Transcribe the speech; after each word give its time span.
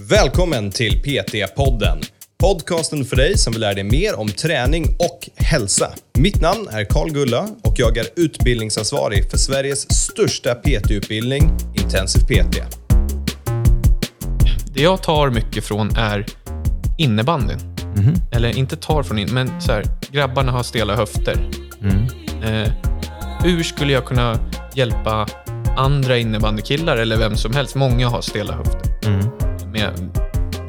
Välkommen 0.00 0.70
till 0.70 1.02
PT-podden. 1.02 2.02
Podcasten 2.38 3.04
för 3.04 3.16
dig 3.16 3.38
som 3.38 3.52
vill 3.52 3.60
lära 3.60 3.74
dig 3.74 3.84
mer 3.84 4.18
om 4.18 4.28
träning 4.28 4.84
och 4.98 5.28
hälsa. 5.36 5.90
Mitt 6.18 6.40
namn 6.40 6.68
är 6.70 6.84
Karl 6.84 7.10
Gulla 7.10 7.48
och 7.62 7.74
jag 7.76 7.96
är 7.96 8.06
utbildningsansvarig 8.16 9.30
för 9.30 9.38
Sveriges 9.38 9.96
största 10.06 10.54
PT-utbildning, 10.54 11.50
Intensiv 11.74 12.20
PT. 12.20 12.56
Det 14.74 14.82
jag 14.82 15.02
tar 15.02 15.30
mycket 15.30 15.64
från 15.64 15.96
är 15.96 16.26
innebandyn. 16.98 17.58
Eller 18.32 18.58
inte 18.58 18.76
tar 18.76 19.02
från 19.02 19.18
in, 19.18 19.34
men 19.34 19.60
så 19.60 19.72
här, 19.72 19.84
grabbarna 20.10 20.52
har 20.52 20.62
stela 20.62 20.96
höfter. 20.96 21.50
Eh, 22.44 22.72
hur 23.42 23.62
skulle 23.62 23.92
jag 23.92 24.04
kunna 24.04 24.38
hjälpa 24.74 25.26
andra 25.76 26.18
innebandykillar 26.18 26.96
eller 26.96 27.16
vem 27.16 27.36
som 27.36 27.54
helst? 27.54 27.74
Många 27.74 28.08
har 28.08 28.20
stela 28.20 28.52
höfter. 28.54 29.35
Med, 29.76 29.92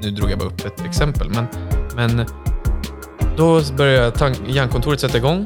nu 0.02 0.12
drog 0.12 0.32
jag 0.32 0.40
bara 0.40 0.50
upp 0.50 0.66
ett 0.66 0.86
exempel, 0.86 1.30
men, 1.30 1.46
men 1.96 2.26
då 3.38 3.62
börjar 3.78 4.14
hjärnkontoret 4.48 5.00
sätta 5.00 5.18
igång. 5.18 5.46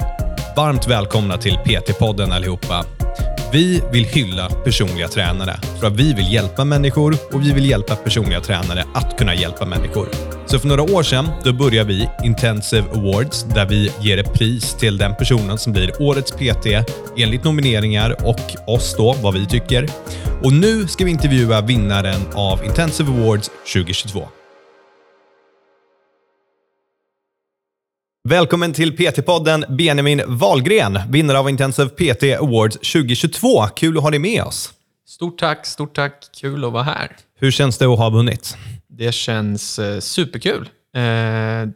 Varmt 0.55 0.87
välkomna 0.87 1.37
till 1.37 1.57
PT-podden 1.65 2.31
allihopa. 2.31 2.85
Vi 3.51 3.81
vill 3.91 4.05
hylla 4.05 4.49
personliga 4.49 5.07
tränare 5.07 5.59
för 5.79 5.87
att 5.87 5.93
vi 5.93 6.13
vill 6.13 6.33
hjälpa 6.33 6.65
människor 6.65 7.15
och 7.33 7.41
vi 7.41 7.53
vill 7.53 7.69
hjälpa 7.69 7.95
personliga 7.95 8.41
tränare 8.41 8.83
att 8.93 9.17
kunna 9.17 9.35
hjälpa 9.35 9.65
människor. 9.65 10.30
Så 10.51 10.59
för 10.59 10.67
några 10.67 10.81
år 10.81 11.03
sedan 11.03 11.27
då 11.43 11.53
började 11.53 11.87
vi 11.87 12.09
Intensive 12.23 12.87
Awards 12.93 13.43
där 13.43 13.65
vi 13.65 13.91
ger 14.01 14.17
ett 14.17 14.33
pris 14.33 14.73
till 14.73 14.97
den 14.97 15.15
personen 15.15 15.57
som 15.57 15.73
blir 15.73 16.01
årets 16.01 16.31
PT 16.31 16.65
enligt 17.17 17.43
nomineringar 17.43 18.15
och 18.27 18.69
oss 18.75 18.95
då, 18.97 19.15
vad 19.23 19.33
vi 19.33 19.45
tycker. 19.45 19.89
Och 20.43 20.53
nu 20.53 20.87
ska 20.87 21.05
vi 21.05 21.11
intervjua 21.11 21.61
vinnaren 21.61 22.21
av 22.33 22.65
Intensive 22.65 23.11
Awards 23.11 23.51
2022. 23.73 24.27
Välkommen 28.29 28.73
till 28.73 28.97
PT-podden 28.97 29.75
Benjamin 29.75 30.21
Wahlgren, 30.27 30.99
vinnare 31.09 31.39
av 31.39 31.49
Intensive 31.49 31.89
PT 31.89 32.23
Awards 32.41 32.77
2022. 32.77 33.67
Kul 33.75 33.97
att 33.97 34.03
ha 34.03 34.09
dig 34.09 34.19
med 34.19 34.43
oss. 34.43 34.73
Stort 35.07 35.39
tack, 35.39 35.65
stort 35.65 35.95
tack. 35.95 36.13
Kul 36.41 36.65
att 36.65 36.73
vara 36.73 36.83
här. 36.83 37.17
Hur 37.39 37.51
känns 37.51 37.77
det 37.77 37.85
att 37.85 37.97
ha 37.97 38.09
vunnit? 38.09 38.57
Det 38.97 39.11
känns 39.11 39.79
eh, 39.79 39.99
superkul. 39.99 40.69
Eh, 40.95 41.69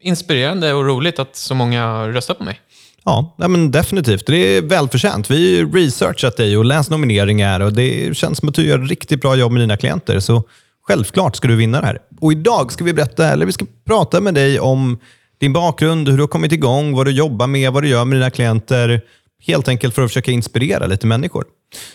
inspirerande 0.00 0.72
och 0.72 0.86
roligt 0.86 1.18
att 1.18 1.36
så 1.36 1.54
många 1.54 2.08
röstar 2.08 2.34
på 2.34 2.44
mig. 2.44 2.60
Ja, 3.04 3.34
men 3.36 3.70
definitivt. 3.70 4.26
Det 4.26 4.36
är 4.36 4.62
välförtjänt. 4.62 5.30
Vi 5.30 5.60
har 5.60 5.66
researchat 5.66 6.36
dig 6.36 6.56
och 6.56 6.64
läst 6.64 6.90
nomineringar 6.90 7.60
och 7.60 7.72
det 7.72 8.16
känns 8.16 8.38
som 8.38 8.48
att 8.48 8.54
du 8.54 8.66
gör 8.66 8.84
ett 8.84 8.90
riktigt 8.90 9.20
bra 9.20 9.36
jobb 9.36 9.52
med 9.52 9.62
dina 9.62 9.76
klienter. 9.76 10.20
Så 10.20 10.42
självklart 10.82 11.36
ska 11.36 11.48
du 11.48 11.56
vinna 11.56 11.80
det 11.80 11.86
här. 11.86 11.98
Och 12.20 12.32
idag 12.32 12.72
ska 12.72 12.84
vi 12.84 12.92
berätta, 12.92 13.28
eller 13.28 13.46
vi 13.46 13.52
ska 13.52 13.66
prata 13.86 14.20
med 14.20 14.34
dig 14.34 14.60
om 14.60 14.98
din 15.40 15.52
bakgrund, 15.52 16.08
hur 16.08 16.16
du 16.16 16.22
har 16.22 16.28
kommit 16.28 16.52
igång, 16.52 16.96
vad 16.96 17.06
du 17.06 17.12
jobbar 17.12 17.46
med, 17.46 17.72
vad 17.72 17.82
du 17.82 17.88
gör 17.88 18.04
med 18.04 18.18
dina 18.18 18.30
klienter. 18.30 19.00
Helt 19.46 19.68
enkelt 19.68 19.94
för 19.94 20.02
att 20.02 20.10
försöka 20.10 20.30
inspirera 20.30 20.86
lite 20.86 21.06
människor. 21.06 21.44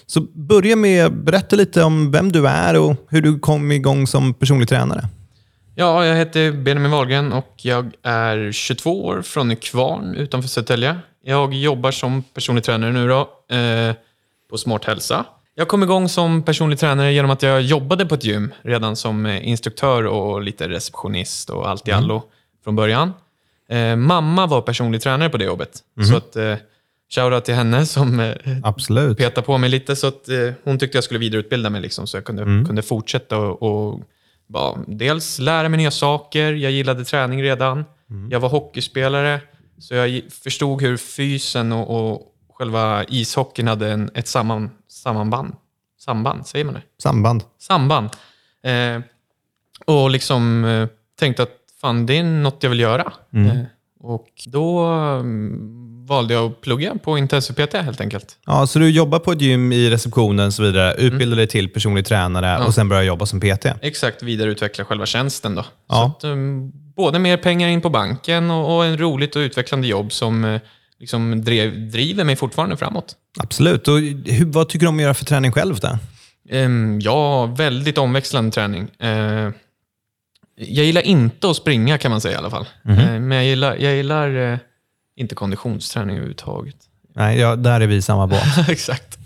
Så 0.05 0.21
börja 0.21 0.75
med 0.75 1.05
att 1.05 1.13
berätta 1.13 1.55
lite 1.55 1.83
om 1.83 2.11
vem 2.11 2.31
du 2.31 2.47
är 2.47 2.79
och 2.79 2.95
hur 3.09 3.21
du 3.21 3.39
kom 3.39 3.71
igång 3.71 4.07
som 4.07 4.33
personlig 4.33 4.69
tränare. 4.69 5.01
Ja, 5.75 6.05
jag 6.05 6.15
heter 6.15 6.51
Benjamin 6.51 6.91
Wahlgren 6.91 7.33
och 7.33 7.53
jag 7.57 7.91
är 8.03 8.51
22 8.51 9.05
år 9.05 9.21
från 9.21 9.47
Nykvarn 9.47 10.15
utanför 10.15 10.49
Södertälje. 10.49 10.99
Jag 11.23 11.53
jobbar 11.53 11.91
som 11.91 12.23
personlig 12.23 12.63
tränare 12.63 12.91
nu 12.91 13.07
då, 13.07 13.19
eh, 13.55 13.95
på 14.49 14.57
Smart 14.57 14.85
Hälsa. 14.85 15.25
Jag 15.55 15.67
kom 15.67 15.83
igång 15.83 16.09
som 16.09 16.43
personlig 16.43 16.79
tränare 16.79 17.13
genom 17.13 17.31
att 17.31 17.43
jag 17.43 17.61
jobbade 17.61 18.05
på 18.05 18.15
ett 18.15 18.23
gym 18.23 18.53
redan 18.61 18.95
som 18.95 19.25
eh, 19.25 19.47
instruktör 19.47 20.03
och 20.05 20.41
lite 20.41 20.69
receptionist 20.69 21.49
och 21.49 21.69
allt 21.69 21.87
i 21.87 21.91
allo 21.91 22.23
från 22.63 22.75
början. 22.75 23.13
Eh, 23.69 23.95
mamma 23.95 24.47
var 24.47 24.61
personlig 24.61 25.01
tränare 25.01 25.29
på 25.29 25.37
det 25.37 25.45
jobbet. 25.45 25.79
Så 26.09 26.17
att, 26.17 26.35
eh, 26.35 26.55
shoutout 27.15 27.45
till 27.45 27.55
henne 27.55 27.85
som 27.85 28.19
eh, 28.19 28.35
Absolut. 28.63 29.17
petade 29.17 29.45
på 29.45 29.57
mig 29.57 29.69
lite. 29.69 29.95
Så 29.95 30.07
att, 30.07 30.29
eh, 30.29 30.53
hon 30.63 30.79
tyckte 30.79 30.97
jag 30.97 31.03
skulle 31.03 31.19
vidareutbilda 31.19 31.69
mig 31.69 31.81
liksom, 31.81 32.07
så 32.07 32.17
jag 32.17 32.25
kunde, 32.25 32.43
kunde 32.43 32.81
fortsätta 32.81 33.37
och, 33.37 33.63
och 33.63 34.01
bara, 34.47 34.77
dels 34.87 35.39
lära 35.39 35.69
mig 35.69 35.77
nya 35.77 35.91
saker. 35.91 36.53
Jag 36.53 36.71
gillade 36.71 37.05
träning 37.05 37.43
redan. 37.43 37.85
Jag 38.29 38.39
var 38.39 38.49
hockeyspelare, 38.49 39.41
så 39.79 39.93
jag 39.95 40.21
förstod 40.43 40.81
hur 40.81 40.97
fysen 40.97 41.71
och, 41.71 42.13
och 42.13 42.21
själva 42.53 43.03
ishockeyn 43.07 43.67
hade 43.67 43.91
en, 43.91 44.09
ett 44.13 44.27
samman, 44.27 44.69
sammanband. 44.87 45.55
Samband, 45.99 46.47
säger 46.47 46.65
man 46.65 46.73
det? 46.73 46.81
Samband. 47.03 47.43
Samband. 47.59 48.09
Eh, 48.63 49.01
och 49.85 50.09
liksom 50.09 50.65
eh, 50.65 50.87
tänkte 51.19 51.43
att 51.43 51.57
fan, 51.81 52.05
det 52.05 52.17
är 52.17 52.23
något 52.23 52.63
jag 52.63 52.69
vill 52.69 52.79
göra. 52.79 53.13
Eh, 53.33 53.63
och 53.99 54.27
då 54.45 54.79
mm, 54.79 55.90
valde 56.11 56.33
jag 56.33 56.51
att 56.51 56.61
plugga 56.61 56.95
på 56.95 57.17
intensiv 57.17 57.53
PT 57.53 57.73
helt 57.73 58.01
enkelt. 58.01 58.37
Ja, 58.45 58.67
så 58.67 58.79
du 58.79 58.89
jobbar 58.89 59.19
på 59.19 59.31
ett 59.31 59.41
gym 59.41 59.71
i 59.71 59.89
receptionen 59.89 60.47
och 60.47 60.53
så 60.53 60.63
vidare, 60.63 60.93
utbildar 60.93 61.37
dig 61.37 61.47
till 61.47 61.69
personlig 61.69 62.05
tränare 62.05 62.65
och 62.65 62.73
sen 62.73 62.89
börjar 62.89 63.03
jobba 63.03 63.25
som 63.25 63.39
PT. 63.39 63.65
Exakt, 63.81 64.23
vidareutveckla 64.23 64.85
själva 64.85 65.05
tjänsten 65.05 65.55
då. 65.55 65.65
Ja. 65.89 66.15
Att, 66.17 66.23
um, 66.23 66.71
både 66.95 67.19
mer 67.19 67.37
pengar 67.37 67.69
in 67.69 67.81
på 67.81 67.89
banken 67.89 68.51
och, 68.51 68.75
och 68.75 68.85
en 68.85 68.97
roligt 68.97 69.35
och 69.35 69.39
utvecklande 69.39 69.87
jobb 69.87 70.13
som 70.13 70.45
eh, 70.45 70.61
liksom 70.99 71.43
drev, 71.43 71.91
driver 71.91 72.23
mig 72.23 72.35
fortfarande 72.35 72.77
framåt. 72.77 73.15
Absolut. 73.39 73.87
Och 73.87 73.99
hur, 74.25 74.45
vad 74.45 74.69
tycker 74.69 74.85
du 74.85 74.89
om 74.89 74.95
att 74.95 75.01
göra 75.01 75.13
för 75.13 75.25
träning 75.25 75.51
själv? 75.51 75.79
Då? 75.79 75.97
Um, 76.57 76.99
ja, 76.99 77.45
väldigt 77.45 77.97
omväxlande 77.97 78.51
träning. 78.51 78.87
Eh, 78.99 79.49
jag 80.55 80.85
gillar 80.85 81.01
inte 81.01 81.49
att 81.49 81.55
springa 81.55 81.97
kan 81.97 82.11
man 82.11 82.21
säga 82.21 82.35
i 82.35 82.37
alla 82.37 82.49
fall. 82.49 82.67
Eh, 82.85 82.95
men 82.95 83.31
jag 83.31 83.45
gillar, 83.45 83.75
jag 83.75 83.95
gillar 83.95 84.59
inte 85.15 85.35
konditionsträning 85.35 86.15
överhuvudtaget. 86.15 86.75
Nej, 87.13 87.39
ja, 87.39 87.55
där 87.55 87.81
är 87.81 87.87
vi 87.87 87.95
i 87.95 88.01
samma 88.01 88.27
båt. 88.27 88.43
Exakt. 88.69 89.17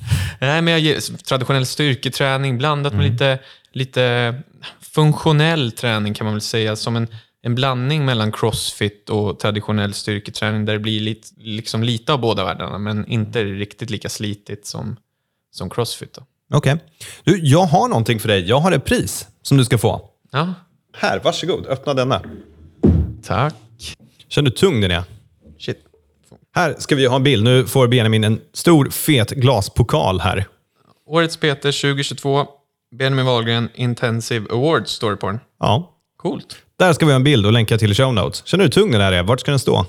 Nej, 0.42 0.62
men 0.62 0.72
jag 0.72 0.80
ger 0.82 1.24
traditionell 1.24 1.66
styrketräning 1.66 2.58
blandat 2.58 2.94
med 2.94 3.12
lite, 3.12 3.40
lite 3.72 4.36
funktionell 4.82 5.72
träning 5.72 6.14
kan 6.14 6.26
man 6.26 6.34
väl 6.34 6.42
säga. 6.42 6.76
Som 6.76 6.96
en, 6.96 7.08
en 7.42 7.56
blandning 7.56 8.06
mellan 8.06 8.32
crossfit 8.32 9.10
och 9.10 9.40
traditionell 9.40 9.94
styrketräning 9.94 10.66
där 10.66 10.74
det 10.74 10.80
blir 10.80 11.00
lite, 11.00 11.28
liksom 11.38 11.84
lite 11.84 12.14
av 12.14 12.20
båda 12.20 12.44
världarna 12.46 12.78
men 12.78 13.08
inte 13.08 13.44
riktigt 13.44 13.90
lika 13.90 14.10
slitigt 14.10 14.66
som, 14.66 14.98
som 15.52 15.70
crossfit. 15.70 16.18
Okej. 16.54 16.78
Du, 17.24 17.40
jag 17.44 17.64
har 17.66 17.88
någonting 17.88 18.20
för 18.20 18.28
dig. 18.28 18.48
Jag 18.48 18.60
har 18.60 18.72
ett 18.72 18.86
pris 18.86 19.28
som 19.42 19.58
du 19.58 19.66
ska 19.66 19.78
få. 19.78 20.10
Ja, 20.32 20.54
Här, 20.98 21.20
varsågod. 21.24 21.68
Öppna 21.68 21.94
denna. 21.94 22.22
tack. 23.24 23.56
Känner 24.28 24.50
du 24.50 24.52
hur 24.52 24.58
tung 24.58 24.82
den 24.82 24.92
är? 24.92 25.04
Shit. 25.60 25.78
Här 26.56 26.76
ska 26.78 26.96
vi 26.96 27.06
ha 27.06 27.16
en 27.16 27.24
bild. 27.24 27.44
Nu 27.44 27.68
får 27.68 27.88
Benjamin 27.88 28.24
en 28.24 28.42
stor 28.54 28.90
fet 28.90 29.30
glaspokal 29.32 30.20
här. 30.20 30.46
Årets 31.08 31.38
PT 31.38 31.62
2022, 31.62 32.46
Benjamin 32.96 33.26
Wahlgren 33.26 33.70
Intensive 33.74 34.46
Awards 34.52 34.92
står 34.92 35.12
det 35.12 35.18
på 35.18 35.28
den. 35.28 35.40
Ja. 35.60 35.92
Coolt. 36.18 36.58
Där 36.80 36.94
ska 36.94 37.06
vi 37.06 37.12
ha 37.12 37.16
en 37.16 37.24
bild 37.24 37.46
och 37.46 37.54
länka 37.54 37.78
till 37.78 37.96
show 37.96 38.14
notes. 38.14 38.46
Känner 38.46 38.64
du 38.64 38.66
hur 38.66 38.72
tung 38.72 38.92
den 38.92 39.02
här 39.02 39.12
är? 39.12 39.24
Vart 39.24 39.40
ska 39.40 39.52
den 39.52 39.60
stå? 39.60 39.86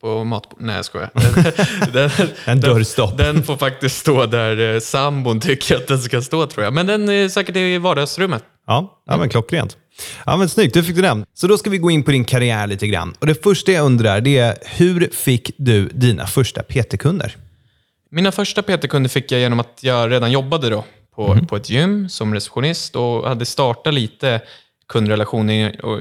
På 0.00 0.24
mat... 0.24 0.54
Nej, 0.58 0.76
jag 0.76 0.84
skojar. 0.84 1.10
Den, 1.92 2.10
den, 2.16 2.28
En 2.44 2.60
dörrstopp. 2.60 3.18
Den 3.18 3.42
får 3.42 3.56
faktiskt 3.56 3.96
stå 3.96 4.26
där 4.26 4.74
eh, 4.74 4.80
sambon 4.80 5.40
tycker 5.40 5.76
att 5.76 5.86
den 5.86 5.98
ska 5.98 6.22
stå 6.22 6.46
tror 6.46 6.64
jag. 6.64 6.72
Men 6.74 6.86
den 6.86 7.08
är 7.08 7.28
säkert 7.28 7.56
i 7.56 7.78
vardagsrummet. 7.78 8.44
Ja, 8.66 9.02
ja 9.06 9.16
men 9.16 9.28
klockrent. 9.28 9.76
Ja, 10.26 10.36
men 10.36 10.48
snyggt, 10.48 10.74
du 10.74 10.84
fick 10.84 10.96
du 10.96 11.02
den. 11.02 11.26
Så 11.34 11.46
då 11.46 11.58
ska 11.58 11.70
vi 11.70 11.78
gå 11.78 11.90
in 11.90 12.02
på 12.02 12.10
din 12.10 12.24
karriär 12.24 12.66
lite 12.66 12.86
grann. 12.86 13.14
Och 13.18 13.26
det 13.26 13.42
första 13.42 13.72
jag 13.72 13.86
undrar 13.86 14.20
det 14.20 14.38
är, 14.38 14.58
hur 14.64 15.10
fick 15.12 15.50
du 15.56 15.88
dina 15.88 16.26
första 16.26 16.62
PT-kunder? 16.62 17.36
Mina 18.10 18.32
första 18.32 18.62
PT-kunder 18.62 19.08
fick 19.08 19.32
jag 19.32 19.40
genom 19.40 19.60
att 19.60 19.78
jag 19.80 20.10
redan 20.10 20.32
jobbade 20.32 20.70
då 20.70 20.84
på, 21.14 21.38
på 21.48 21.56
ett 21.56 21.70
gym 21.70 22.08
som 22.08 22.34
receptionist 22.34 22.96
och 22.96 23.28
hade 23.28 23.46
startat 23.46 23.94
lite 23.94 24.40
kundrelationer 24.86 25.84
och, 25.84 26.00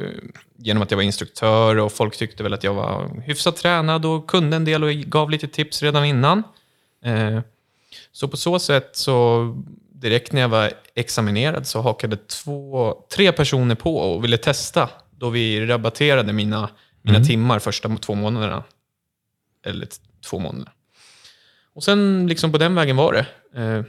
genom 0.58 0.84
att 0.84 0.92
jag 0.92 0.96
var 0.96 1.04
instruktör 1.04 1.76
och 1.76 1.92
folk 1.92 2.18
tyckte 2.18 2.44
väl 2.44 2.54
att 2.54 2.64
jag 2.64 2.74
var 2.74 3.22
hyfsat 3.26 3.56
tränad 3.56 4.06
och 4.06 4.30
kunde 4.30 4.56
en 4.56 4.66
del 4.66 4.84
och 4.84 4.94
gav 4.94 5.30
lite 5.30 5.48
tips 5.48 5.84
redan 5.84 6.06
innan. 6.06 6.44
Eh, 7.06 7.40
så 8.12 8.28
på 8.28 8.38
så 8.38 8.60
sätt 8.60 8.90
så 8.92 9.56
direkt 10.02 10.32
när 10.32 10.42
jag 10.42 10.50
var 10.50 10.72
examinerad 10.96 11.68
så 11.68 11.82
hakade 11.82 12.18
två, 12.18 12.94
tre 13.16 13.32
personer 13.32 13.76
på 13.76 13.98
och 13.98 14.24
ville 14.24 14.38
testa 14.38 14.90
då 15.12 15.30
vi 15.30 15.66
rabatterade 15.66 16.34
mina, 16.34 16.70
mina 17.02 17.20
timmar 17.26 17.60
första 17.60 17.98
två 17.98 18.16
månaderna. 18.16 18.64
Eller 19.66 19.88
två 20.30 20.40
månader. 20.40 20.74
Och 21.74 21.84
sen 21.84 22.28
liksom 22.28 22.52
på 22.52 22.58
den 22.58 22.76
vägen 22.76 22.96
var 22.96 23.14
det. 23.14 23.26
Eh, 23.62 23.84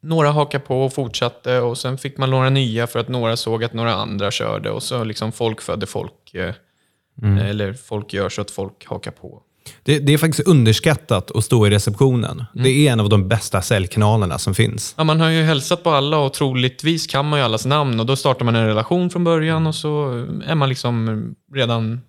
några 0.00 0.30
hakade 0.30 0.64
på 0.64 0.84
och 0.84 0.92
fortsatte 0.92 1.60
och 1.60 1.78
sen 1.78 1.98
fick 1.98 2.18
man 2.18 2.30
några 2.30 2.50
nya 2.50 2.86
för 2.86 2.98
att 2.98 3.08
några 3.08 3.36
såg 3.36 3.64
att 3.64 3.72
några 3.72 3.94
andra 3.94 4.30
körde 4.30 4.70
och 4.70 4.82
så 4.82 5.04
liksom 5.04 5.32
folk 5.32 5.60
födde 5.60 5.86
folk. 5.86 6.34
Eh, 6.34 6.54
Eller 7.38 7.72
folk 7.72 8.12
gör 8.12 8.28
så 8.28 8.40
att 8.40 8.50
folk 8.50 8.86
hakar 8.86 9.10
på. 9.10 9.42
Det, 9.82 9.98
det 9.98 10.14
är 10.14 10.18
faktiskt 10.18 10.48
underskattat 10.48 11.30
att 11.30 11.44
stå 11.44 11.66
i 11.66 11.70
receptionen. 11.70 12.44
Det 12.54 12.68
är 12.68 12.92
en 12.92 13.00
av 13.00 13.08
de 13.08 13.28
bästa 13.28 13.62
säljkanalerna 13.62 14.38
som 14.38 14.54
finns. 14.54 14.94
Ja, 14.98 15.04
man 15.04 15.20
har 15.20 15.30
ju 15.30 15.42
hälsat 15.42 15.84
på 15.84 15.90
alla 15.90 16.18
och 16.18 16.32
troligtvis 16.32 17.06
kan 17.06 17.28
man 17.28 17.38
ju 17.38 17.44
allas 17.44 17.66
namn 17.66 18.00
och 18.00 18.06
då 18.06 18.16
startar 18.16 18.44
man 18.44 18.56
en 18.56 18.66
relation 18.66 19.10
från 19.10 19.24
början 19.24 19.66
och 19.66 19.74
så 19.74 20.24
är 20.46 20.54
man 20.54 20.68
liksom 20.68 21.22
redan... 21.54 22.00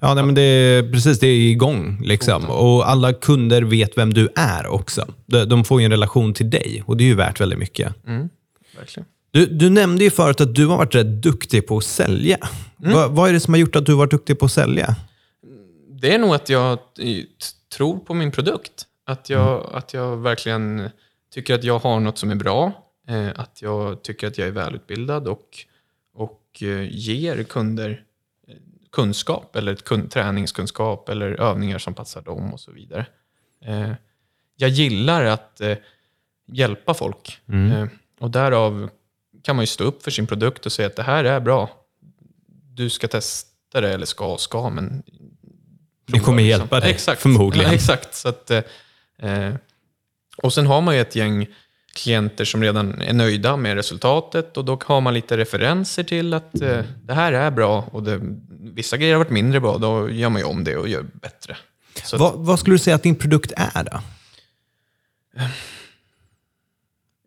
Ja, 0.00 0.14
nej, 0.14 0.24
men 0.24 0.34
det 0.34 0.42
är, 0.42 0.92
precis. 0.92 1.20
Det 1.20 1.26
är 1.26 1.50
igång. 1.50 2.00
Liksom. 2.04 2.44
Och 2.44 2.90
alla 2.90 3.12
kunder 3.12 3.62
vet 3.62 3.98
vem 3.98 4.14
du 4.14 4.28
är 4.36 4.66
också. 4.66 5.06
De, 5.26 5.44
de 5.44 5.64
får 5.64 5.80
ju 5.80 5.84
en 5.84 5.90
relation 5.90 6.34
till 6.34 6.50
dig 6.50 6.82
och 6.86 6.96
det 6.96 7.04
är 7.04 7.08
ju 7.08 7.14
värt 7.14 7.40
väldigt 7.40 7.58
mycket. 7.58 7.92
Verkligen. 8.78 9.06
Du, 9.30 9.46
du 9.46 9.70
nämnde 9.70 10.04
ju 10.04 10.10
förut 10.10 10.40
att 10.40 10.54
du 10.54 10.66
har 10.66 10.76
varit 10.76 10.94
rätt 10.94 11.22
duktig 11.22 11.66
på 11.66 11.76
att 11.76 11.84
sälja. 11.84 12.38
Va, 12.76 13.08
vad 13.08 13.28
är 13.28 13.32
det 13.32 13.40
som 13.40 13.54
har 13.54 13.58
gjort 13.58 13.76
att 13.76 13.86
du 13.86 13.92
har 13.92 13.98
varit 13.98 14.10
duktig 14.10 14.38
på 14.38 14.44
att 14.44 14.52
sälja? 14.52 14.96
Det 16.06 16.14
är 16.14 16.18
nog 16.18 16.34
att 16.34 16.48
jag 16.48 16.78
tror 17.76 17.98
på 17.98 18.14
min 18.14 18.32
produkt. 18.32 18.86
Att 19.04 19.30
jag, 19.30 19.70
att 19.74 19.94
jag 19.94 20.16
verkligen 20.16 20.90
tycker 21.30 21.54
att 21.54 21.64
jag 21.64 21.78
har 21.78 22.00
något 22.00 22.18
som 22.18 22.30
är 22.30 22.34
bra. 22.34 22.72
Eh, 23.08 23.28
att 23.36 23.62
jag 23.62 24.02
tycker 24.02 24.26
att 24.26 24.38
jag 24.38 24.48
är 24.48 24.52
välutbildad 24.52 25.28
och, 25.28 25.48
och 26.14 26.62
eh, 26.62 26.88
ger 26.90 27.42
kunder 27.42 28.04
eh, 28.48 28.54
kunskap 28.92 29.56
eller 29.56 29.74
kun, 29.74 30.08
träningskunskap 30.08 31.08
eller 31.08 31.40
övningar 31.40 31.78
som 31.78 31.94
passar 31.94 32.22
dem 32.22 32.52
och 32.52 32.60
så 32.60 32.72
vidare. 32.72 33.06
Jag 34.56 34.70
gillar 34.70 35.24
att 35.24 35.60
hjälpa 36.46 36.94
folk. 36.94 37.40
Eh, 37.46 37.86
och 38.20 38.30
därav 38.30 38.90
kan 39.42 39.56
man 39.56 39.62
ju 39.62 39.66
stå 39.66 39.84
upp 39.84 40.02
för 40.02 40.10
sin 40.10 40.26
produkt 40.26 40.66
och 40.66 40.72
säga 40.72 40.86
att 40.88 40.96
det 40.96 41.02
här 41.02 41.24
är 41.24 41.40
bra. 41.40 41.70
Du 42.72 42.90
ska 42.90 43.08
testa 43.08 43.80
det, 43.80 43.94
eller 43.94 44.06
ska 44.06 44.32
och 44.32 44.40
ska, 44.40 44.70
men 44.70 45.02
Det 46.06 46.18
kommer 46.18 46.42
liksom. 46.42 46.60
hjälpa 46.60 46.80
dig, 46.80 46.90
exakt. 46.90 47.22
förmodligen. 47.22 47.70
Ja, 47.70 47.74
exakt. 47.74 48.14
Så 48.14 48.28
att, 48.28 48.50
eh, 48.50 48.62
eh, 49.18 49.54
och 50.36 50.52
sen 50.52 50.66
har 50.66 50.80
man 50.80 50.94
ju 50.94 51.00
ett 51.00 51.16
gäng 51.16 51.46
klienter 51.94 52.44
som 52.44 52.62
redan 52.62 53.00
är 53.00 53.12
nöjda 53.12 53.56
med 53.56 53.74
resultatet 53.74 54.56
och 54.56 54.64
då 54.64 54.78
har 54.84 55.00
man 55.00 55.14
lite 55.14 55.36
referenser 55.36 56.02
till 56.02 56.34
att 56.34 56.60
eh, 56.60 56.82
det 57.02 57.14
här 57.14 57.32
är 57.32 57.50
bra 57.50 57.88
och 57.92 58.02
det, 58.02 58.20
vissa 58.74 58.96
grejer 58.96 59.14
har 59.14 59.18
varit 59.18 59.30
mindre 59.30 59.60
bra, 59.60 59.78
då 59.78 60.10
gör 60.10 60.28
man 60.28 60.40
ju 60.40 60.46
om 60.46 60.64
det 60.64 60.76
och 60.76 60.88
gör 60.88 61.02
bättre. 61.12 61.56
Vad, 62.12 62.32
vad 62.34 62.58
skulle 62.58 62.74
du 62.74 62.78
säga 62.78 62.96
att 62.96 63.02
din 63.02 63.16
produkt 63.16 63.52
är 63.56 63.84
då? 63.84 64.00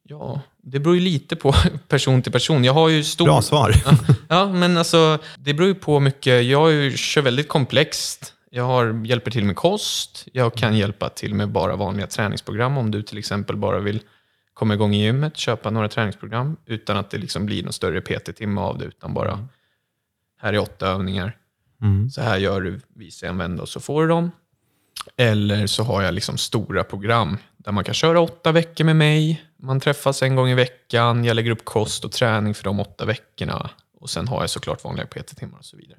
ja, 0.09 0.41
det 0.61 0.79
beror 0.79 0.95
ju 0.95 1.01
lite 1.01 1.35
på 1.35 1.55
person 1.87 2.21
till 2.21 2.31
person. 2.31 2.63
Jag 2.63 2.73
har 2.73 2.89
ju 2.89 3.03
stor... 3.03 3.25
Bra 3.25 3.41
svar. 3.41 3.75
Ja, 4.27 4.53
men 4.53 4.77
alltså 4.77 5.19
det 5.37 5.53
beror 5.53 5.67
ju 5.67 5.75
på 5.75 5.99
mycket. 5.99 6.45
Jag 6.45 6.97
kör 6.97 7.21
väldigt 7.21 7.47
komplext. 7.47 8.33
Jag 8.49 8.63
har, 8.63 9.05
hjälper 9.05 9.31
till 9.31 9.45
med 9.45 9.55
kost. 9.55 10.27
Jag 10.33 10.53
kan 10.53 10.77
hjälpa 10.77 11.09
till 11.09 11.33
med 11.33 11.49
bara 11.49 11.75
vanliga 11.75 12.07
träningsprogram. 12.07 12.77
Om 12.77 12.91
du 12.91 13.03
till 13.03 13.17
exempel 13.17 13.55
bara 13.55 13.79
vill 13.79 14.01
komma 14.53 14.73
igång 14.73 14.93
i 14.93 15.03
gymmet, 15.03 15.37
köpa 15.37 15.69
några 15.69 15.89
träningsprogram 15.89 16.57
utan 16.65 16.97
att 16.97 17.09
det 17.09 17.17
liksom 17.17 17.45
blir 17.45 17.63
någon 17.63 17.73
större 17.73 18.01
PT-timme 18.01 18.61
av 18.61 18.77
det, 18.77 18.85
utan 18.85 19.13
bara 19.13 19.47
här 20.41 20.53
är 20.53 20.57
åtta 20.59 20.87
övningar. 20.87 21.37
Så 22.11 22.21
här 22.21 22.37
gör 22.37 22.61
du, 22.61 22.79
visa 22.95 23.27
en 23.27 23.37
vända 23.37 23.61
och 23.61 23.69
så 23.69 23.79
får 23.79 24.01
du 24.01 24.07
dem. 24.07 24.31
Eller 25.17 25.67
så 25.67 25.83
har 25.83 26.01
jag 26.01 26.13
liksom 26.13 26.37
stora 26.37 26.83
program 26.83 27.37
där 27.57 27.71
man 27.71 27.83
kan 27.83 27.93
köra 27.93 28.19
åtta 28.19 28.51
veckor 28.51 28.83
med 28.85 28.95
mig. 28.95 29.43
Man 29.57 29.79
träffas 29.79 30.21
en 30.23 30.35
gång 30.35 30.49
i 30.49 30.55
veckan. 30.55 31.25
Jag 31.25 31.35
lägger 31.35 31.51
upp 31.51 31.65
kost 31.65 32.05
och 32.05 32.11
träning 32.11 32.53
för 32.53 32.63
de 32.63 32.79
åtta 32.79 33.05
veckorna. 33.05 33.69
Och 33.99 34.09
sen 34.09 34.27
har 34.27 34.41
jag 34.41 34.49
såklart 34.49 34.83
vanliga 34.83 35.05
PT-timmar 35.05 35.57
och 35.59 35.65
så 35.65 35.77
vidare. 35.77 35.95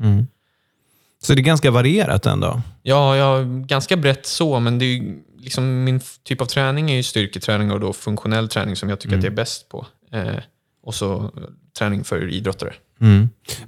Så 1.23 1.35
det 1.35 1.41
är 1.41 1.43
ganska 1.43 1.71
varierat 1.71 2.27
ändå. 2.27 2.63
Ja, 2.83 3.17
jag 3.17 3.47
ganska 3.67 3.97
brett 3.97 4.27
så, 4.27 4.61
men 4.61 4.79
det 4.79 4.85
är 4.85 4.95
ju 4.95 5.19
liksom, 5.39 5.85
min 5.85 6.01
typ 6.25 6.41
av 6.41 6.47
träning 6.47 6.91
är 6.91 6.97
ju 6.97 7.03
styrketräning 7.03 7.71
och 7.73 7.81
då 7.81 7.93
funktionell 7.93 8.49
träning 8.49 8.77
som 8.77 8.89
jag 8.89 9.01
tycker 9.01 9.17
att 9.19 9.25
jag 9.25 9.33
är 9.33 9.37
bäst 9.37 9.69
på. 9.69 9.87
Eh, 10.13 10.35
och 10.83 10.95
så 10.95 11.15
eh, 11.17 11.31
träning 11.79 12.05
för 12.05 12.29
idrottare. 12.33 12.73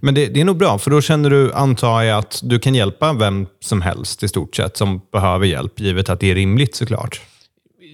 Men 0.00 0.14
det, 0.14 0.26
det 0.26 0.40
är 0.40 0.44
nog 0.44 0.56
bra, 0.56 0.78
för 0.78 0.90
då 0.90 1.00
känner 1.00 1.30
du, 1.30 1.52
antar 1.52 2.02
jag, 2.02 2.18
att 2.18 2.40
du 2.44 2.58
kan 2.58 2.74
hjälpa 2.74 3.12
vem 3.12 3.46
som 3.60 3.82
helst 3.82 4.22
i 4.22 4.28
stort 4.28 4.56
sett 4.56 4.76
som 4.76 5.00
behöver 5.12 5.46
hjälp, 5.46 5.80
givet 5.80 6.08
att 6.08 6.20
det 6.20 6.30
är 6.30 6.34
rimligt 6.34 6.74
såklart. 6.74 7.20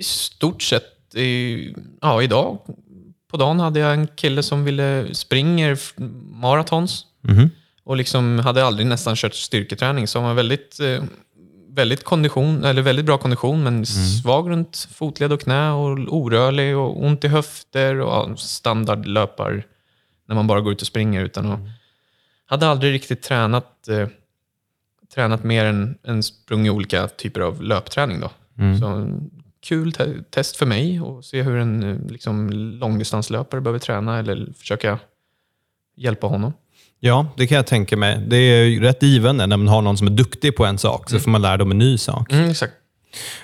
I 0.00 0.02
stort 0.02 0.62
sett, 0.62 1.14
eh, 1.14 1.22
ja 2.00 2.22
idag 2.22 2.58
på 3.30 3.36
dagen 3.36 3.60
hade 3.60 3.80
jag 3.80 3.92
en 3.94 4.06
kille 4.06 4.42
som 4.42 4.64
ville 4.64 5.06
springer 5.12 5.72
f- 5.72 5.94
maratons. 6.32 7.04
Och 7.88 7.96
liksom 7.96 8.38
hade 8.38 8.64
aldrig 8.64 8.86
nästan 8.86 9.16
kört 9.16 9.34
styrketräning, 9.34 10.06
så 10.06 10.18
han 10.18 10.28
var 10.28 10.34
väldigt, 10.34 10.80
eh, 10.80 11.04
väldigt, 11.68 12.04
kondition, 12.04 12.64
eller 12.64 12.82
väldigt 12.82 13.06
bra 13.06 13.18
kondition, 13.18 13.64
men 13.64 13.86
svag 13.86 14.50
runt 14.50 14.88
fotled 14.92 15.32
och 15.32 15.40
knä 15.40 15.70
och 15.70 15.98
orörlig 16.08 16.76
och 16.76 17.04
ont 17.04 17.24
i 17.24 17.28
höfter 17.28 18.00
och 18.00 18.12
ja, 18.12 18.36
standardlöpar 18.36 19.62
när 20.26 20.34
man 20.34 20.46
bara 20.46 20.60
går 20.60 20.72
ut 20.72 20.80
och 20.80 20.86
springer 20.86 21.24
utan 21.24 21.46
att... 21.46 21.60
Hade 22.46 22.68
aldrig 22.68 22.92
riktigt 22.92 23.22
tränat, 23.22 23.88
eh, 23.88 24.08
tränat 25.14 25.44
mer 25.44 25.64
än, 25.64 25.98
än 26.04 26.22
sprungit 26.22 26.72
olika 26.72 27.08
typer 27.08 27.40
av 27.40 27.62
löpträning. 27.62 28.20
Då. 28.20 28.30
Så 28.80 28.86
en 28.86 29.30
kul 29.60 29.92
te- 29.92 30.22
test 30.30 30.56
för 30.56 30.66
mig 30.66 31.00
att 31.04 31.24
se 31.24 31.42
hur 31.42 31.56
en 31.56 31.82
eh, 31.82 32.10
liksom, 32.10 32.50
långdistanslöpare 32.50 33.60
behöver 33.60 33.78
träna 33.78 34.18
eller 34.18 34.52
försöka 34.52 34.98
hjälpa 35.98 36.26
honom. 36.26 36.52
Ja, 37.00 37.26
det 37.36 37.46
kan 37.46 37.56
jag 37.56 37.66
tänka 37.66 37.96
mig. 37.96 38.18
Det 38.26 38.36
är 38.36 38.64
ju 38.64 38.80
rätt 38.80 39.02
givande 39.02 39.46
när 39.46 39.56
man 39.56 39.68
har 39.68 39.82
någon 39.82 39.96
som 39.98 40.06
är 40.06 40.10
duktig 40.10 40.56
på 40.56 40.64
en 40.66 40.78
sak, 40.78 41.10
så 41.10 41.18
får 41.18 41.30
man 41.30 41.42
lära 41.42 41.56
dem 41.56 41.70
en 41.70 41.78
ny 41.78 41.98
sak. 41.98 42.32
Mm, 42.32 42.50
exakt. 42.50 42.72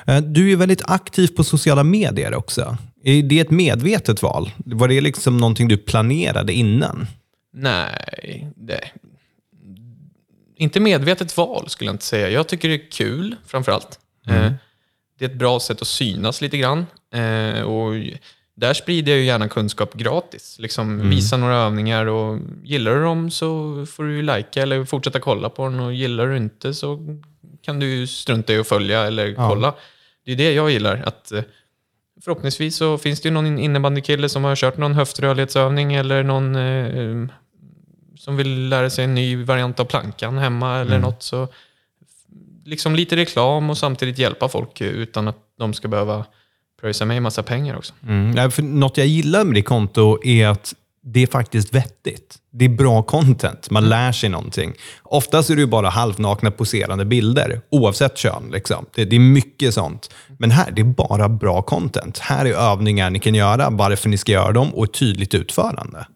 Eh, 0.06 0.16
Du 0.20 0.52
är 0.52 0.56
väldigt 0.56 0.82
aktiv 0.84 1.28
på 1.36 1.44
sociala 1.44 1.84
medier 1.84 2.34
också. 2.34 2.76
Är 3.04 3.22
det 3.22 3.40
ett 3.40 3.50
medvetet 3.50 4.22
val? 4.22 4.50
Var 4.56 4.88
det 4.88 5.00
liksom 5.00 5.36
någonting 5.36 5.68
du 5.68 5.76
planerade 5.76 6.52
innan? 6.52 7.06
Nej, 7.52 8.48
det, 8.56 8.80
inte 10.56 10.80
medvetet 10.80 11.36
val 11.36 11.68
skulle 11.68 11.88
jag 11.88 11.94
inte 11.94 12.04
säga. 12.04 12.30
Jag 12.30 12.48
tycker 12.48 12.68
det 12.68 12.74
är 12.74 12.90
kul 12.90 13.36
framför 13.46 13.72
allt. 13.72 13.98
Eh, 14.28 14.52
det 15.18 15.24
är 15.24 15.28
ett 15.28 15.38
bra 15.38 15.60
sätt 15.60 15.82
att 15.82 15.88
synas 15.88 16.40
lite 16.40 16.58
grann. 16.58 16.86
Eh, 17.14 17.60
och 17.62 17.94
där 18.54 18.74
sprider 18.74 19.12
jag 19.12 19.18
ju 19.18 19.26
gärna 19.26 19.48
kunskap 19.48 19.94
gratis. 19.94 20.56
Liksom 20.58 21.10
Visa 21.10 21.36
några 21.36 21.56
övningar 21.56 22.06
och 22.06 22.38
gillar 22.62 22.94
du 22.94 23.02
dem 23.02 23.30
så 23.30 23.86
får 23.86 24.04
du 24.04 24.22
likea 24.22 24.62
eller 24.62 24.84
fortsätta 24.84 25.20
kolla 25.20 25.48
på 25.48 25.68
den 25.68 25.80
och 25.80 25.94
gillar 25.94 26.26
du 26.26 26.36
inte 26.36 26.74
så 26.74 27.18
kan 27.62 27.80
du 27.80 28.06
strunta 28.06 28.52
i 28.52 28.58
att 28.58 28.68
följa 28.68 29.02
eller 29.06 29.34
kolla. 29.34 29.74
Det 30.24 30.32
är 30.32 30.36
det 30.36 30.52
jag 30.52 30.70
gillar. 30.70 31.02
att 31.06 31.32
eh, 31.32 31.42
Förhoppningsvis 32.24 32.76
så 32.76 32.98
finns 32.98 33.20
det 33.20 33.28
ju 33.28 33.32
någon 33.32 33.58
innebandykille 33.58 34.28
som 34.28 34.44
har 34.44 34.56
kört 34.56 34.76
någon 34.76 34.94
höftrörlighetsövning 34.94 35.94
eller 35.94 36.22
någon 36.22 36.56
eh, 36.56 37.28
som 38.18 38.36
vill 38.36 38.68
lära 38.68 38.90
sig 38.90 39.04
en 39.04 39.14
ny 39.14 39.44
variant 39.44 39.80
av 39.80 39.84
plankan 39.84 40.38
hemma 40.38 40.78
eller 40.78 40.99
något. 40.99 41.23
Så 41.23 41.49
liksom 42.64 42.94
lite 42.94 43.16
reklam 43.16 43.70
och 43.70 43.78
samtidigt 43.78 44.18
hjälpa 44.18 44.49
folk 44.49 44.80
utan 44.80 45.28
att 45.28 45.38
de 45.58 45.75
ska 45.75 45.88
behöva 45.88 46.25
pröjsa 46.85 47.05
mig 47.05 47.17
en 47.17 47.23
massa 47.23 47.43
pengar 47.43 47.76
också. 47.76 47.95
Mm. 48.03 48.31
Nej, 48.31 48.50
för 48.50 48.62
något 48.62 48.97
jag 48.97 49.07
gillar 49.07 49.45
med 49.45 49.55
ditt 49.55 49.64
konto 49.64 50.25
är 50.25 50.47
att 50.47 50.75
det 51.03 51.23
är 51.23 51.26
faktiskt 51.26 51.75
vettigt. 51.75 52.37
Det 52.53 52.64
är 52.64 52.69
bra 52.69 53.03
content. 53.03 53.71
Man 53.71 53.88
lär 53.88 54.12
sig 54.12 54.29
någonting. 54.29 54.73
Oftast 55.03 55.50
är 55.50 55.57
det 55.57 55.67
bara 55.67 55.88
halvnakna 55.88 56.50
poserande 56.50 57.05
bilder, 57.05 57.61
oavsett 57.71 58.19
kön. 58.19 58.50
Liksom. 58.53 58.87
Det, 58.95 59.05
det 59.05 59.17
är 59.17 59.21
mycket 59.21 59.75
sånt. 59.75 60.14
Men 60.38 60.50
här, 60.50 60.71
det 60.71 60.83
är 60.83 60.85
bara 60.85 61.29
bra 61.29 61.62
content. 61.62 62.19
Här 62.19 62.45
är 62.45 62.53
övningar 62.53 63.11
ni 63.11 63.19
kan 63.19 63.35
göra, 63.35 63.71
varför 63.71 64.09
ni 64.09 64.17
ska 64.17 64.33
göra 64.33 64.53
dem 64.53 64.75
och 64.75 64.85
ett 64.85 64.93
tydligt 64.95 65.35
utförande. 65.35 66.07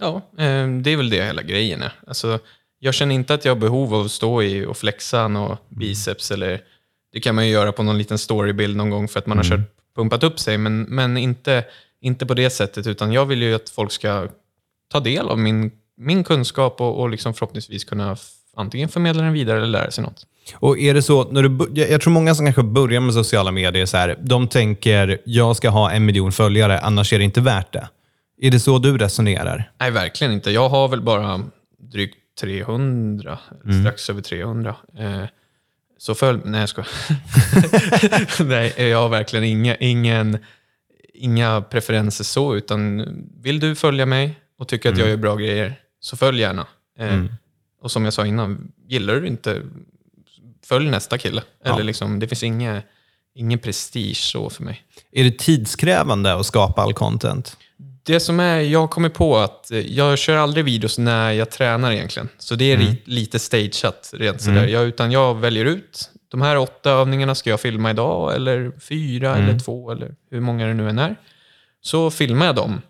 Ja, 0.00 0.16
eh, 0.16 0.68
det 0.68 0.90
är 0.90 0.96
väl 0.96 1.10
det 1.10 1.24
hela 1.24 1.42
grejen 1.42 1.82
är. 1.82 1.92
Alltså, 2.06 2.38
jag 2.78 2.94
känner 2.94 3.14
inte 3.14 3.34
att 3.34 3.44
jag 3.44 3.54
har 3.54 3.60
behov 3.60 3.94
av 3.94 4.04
att 4.04 4.10
stå 4.10 4.42
i 4.42 4.64
och 4.64 4.76
flexa 4.76 5.28
någon 5.28 5.56
biceps 5.68 6.30
eller 6.30 6.60
det 7.12 7.20
kan 7.20 7.34
man 7.34 7.46
ju 7.46 7.52
göra 7.52 7.72
på 7.72 7.82
någon 7.82 7.98
liten 7.98 8.18
storybild 8.18 8.76
någon 8.76 8.90
gång 8.90 9.08
för 9.08 9.18
att 9.18 9.26
man 9.26 9.36
har 9.36 9.44
kört, 9.44 9.60
pumpat 9.96 10.22
upp 10.22 10.40
sig, 10.40 10.58
men, 10.58 10.82
men 10.82 11.16
inte, 11.16 11.64
inte 12.00 12.26
på 12.26 12.34
det 12.34 12.50
sättet, 12.50 12.86
utan 12.86 13.12
jag 13.12 13.26
vill 13.26 13.42
ju 13.42 13.54
att 13.54 13.70
folk 13.70 13.92
ska 13.92 14.28
ta 14.92 15.00
del 15.00 15.28
av 15.28 15.38
min, 15.38 15.70
min 15.96 16.24
kunskap 16.24 16.80
och, 16.80 17.00
och 17.00 17.10
liksom 17.10 17.34
förhoppningsvis 17.34 17.84
kunna 17.84 18.16
antingen 18.56 18.88
förmedla 18.88 19.22
den 19.22 19.32
vidare 19.32 19.56
eller 19.56 19.66
lära 19.66 19.90
sig 19.90 20.04
något. 20.04 20.26
Och 20.54 20.78
är 20.78 20.94
det 20.94 21.02
så, 21.02 21.30
när 21.30 21.42
du, 21.42 21.82
jag 21.82 22.00
tror 22.00 22.12
många 22.12 22.34
som 22.34 22.46
kanske 22.46 22.62
börjar 22.62 23.00
med 23.00 23.14
sociala 23.14 23.52
medier, 23.52 23.86
så 23.86 23.96
här, 23.96 24.18
de 24.20 24.48
tänker 24.48 25.20
jag 25.24 25.56
ska 25.56 25.68
ha 25.68 25.90
en 25.90 26.04
miljon 26.04 26.32
följare, 26.32 26.78
annars 26.78 27.12
är 27.12 27.18
det 27.18 27.24
inte 27.24 27.40
värt 27.40 27.72
det. 27.72 27.88
Är 28.42 28.50
det 28.50 28.60
så 28.60 28.78
du 28.78 28.98
resonerar? 28.98 29.70
Nej, 29.80 29.90
verkligen 29.90 30.32
inte. 30.32 30.50
Jag 30.50 30.68
har 30.68 30.88
väl 30.88 31.02
bara 31.02 31.40
drygt 31.92 32.16
300, 32.40 33.38
eller 33.64 33.80
strax 33.80 34.10
över 34.10 34.22
300. 34.22 34.76
Eh, 34.98 35.24
så 36.00 36.14
följ... 36.14 36.40
Nej, 36.44 36.60
jag 36.60 36.68
skojar. 36.68 36.88
Nej, 38.44 38.74
jag 38.88 38.98
har 38.98 39.08
verkligen 39.08 39.44
inga, 39.44 39.76
ingen, 39.76 40.38
inga 41.14 41.62
preferenser 41.62 42.24
så, 42.24 42.54
utan 42.56 43.06
vill 43.42 43.60
du 43.60 43.74
följa 43.74 44.06
mig 44.06 44.38
och 44.58 44.68
tycker 44.68 44.92
att 44.92 44.98
jag 44.98 45.08
gör 45.08 45.16
bra 45.16 45.36
grejer, 45.36 45.80
så 46.00 46.16
följ 46.16 46.40
gärna. 46.40 46.66
Eh, 46.98 47.24
Och 47.82 47.90
som 47.90 48.04
jag 48.04 48.12
sa 48.12 48.26
innan, 48.26 48.72
gillar 48.88 49.14
du 49.14 49.26
inte, 49.26 49.62
följ 50.66 50.90
nästa 50.90 51.18
kille. 51.18 51.42
Ja. 51.64 51.74
Eller 51.74 51.84
liksom, 51.84 52.18
det 52.18 52.28
finns 52.28 52.42
inga, 52.42 52.82
ingen 53.34 53.58
prestige 53.58 54.16
så 54.16 54.50
för 54.50 54.62
mig. 54.62 54.84
Är 55.12 55.24
det 55.24 55.38
tidskrävande 55.38 56.34
att 56.34 56.46
skapa 56.46 56.82
all 56.82 56.94
content? 56.94 57.56
Det 58.02 58.20
som 58.20 58.40
är, 58.40 58.60
jag 58.60 58.80
har 58.80 58.88
kommit 58.88 59.14
på 59.14 59.36
att 59.38 59.70
eh, 59.70 59.78
jag 59.78 60.18
kör 60.18 60.36
aldrig 60.36 60.64
videos 60.64 60.98
när 60.98 61.32
jag 61.32 61.50
tränar 61.50 61.92
egentligen. 61.92 62.28
Så 62.38 62.54
det 62.54 62.72
är 62.72 62.76
Mm. 62.76 62.94
lite 63.04 63.38
stageat 63.38 64.10
rent 64.14 64.40
sådär. 64.42 64.66
Jag, 64.66 64.84
utan 64.86 65.12
jag 65.12 65.34
väljer 65.40 65.64
ut, 65.64 66.10
de 66.28 66.42
här 66.42 66.56
åtta 66.58 66.90
övningarna 66.90 67.34
ska 67.34 67.50
jag 67.50 67.60
filma 67.60 67.90
idag, 67.90 68.34
eller 68.34 68.72
fyra, 68.80 69.36
Mm. 69.36 69.48
eller 69.48 69.58
två, 69.58 69.90
eller 69.90 70.14
hur 70.30 70.40
många 70.40 70.66
det 70.66 70.74
nu 70.74 70.88
än 70.90 70.98
är. 70.98 71.16
Så 71.80 72.10
filmar 72.10 72.46
jag 72.46 72.54
dem, 72.54 72.82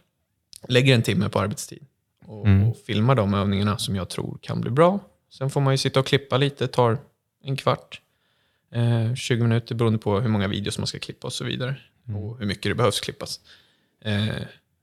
lägger 0.69 0.95
en 0.95 1.03
timme 1.03 1.29
på 1.29 1.41
arbetstid 1.41 1.83
och, 2.27 2.47
Mm. 2.47 2.69
och 2.69 2.77
filmar 2.87 3.15
de 3.15 3.35
övningarna 3.35 3.79
som 3.79 3.97
jag 3.97 4.09
tror 4.09 4.39
kan 4.43 4.61
bli 4.61 4.71
bra. 4.71 5.01
Sen 5.33 5.51
får 5.51 5.61
man 5.61 5.73
ju 5.75 5.79
sitta 5.79 6.01
och 6.01 6.07
klippa 6.07 6.37
lite, 6.37 6.69
tar 6.69 6.99
en 7.45 7.57
kvart, 7.57 8.01
eh, 8.75 9.15
20 9.15 9.43
minuter 9.43 9.75
beroende 9.75 9.99
på 9.99 10.21
hur 10.21 10.29
många 10.29 10.49
videos 10.49 10.79
man 10.79 10.87
ska 10.87 10.99
klippa 10.99 11.27
och 11.27 11.33
så 11.33 11.45
vidare. 11.45 11.77
Mm. 12.09 12.23
Och 12.23 12.39
hur 12.39 12.47
mycket 12.47 12.63
det 12.71 12.75
behövs 12.75 13.01
klippas. 13.01 13.41
Eh, 14.05 14.29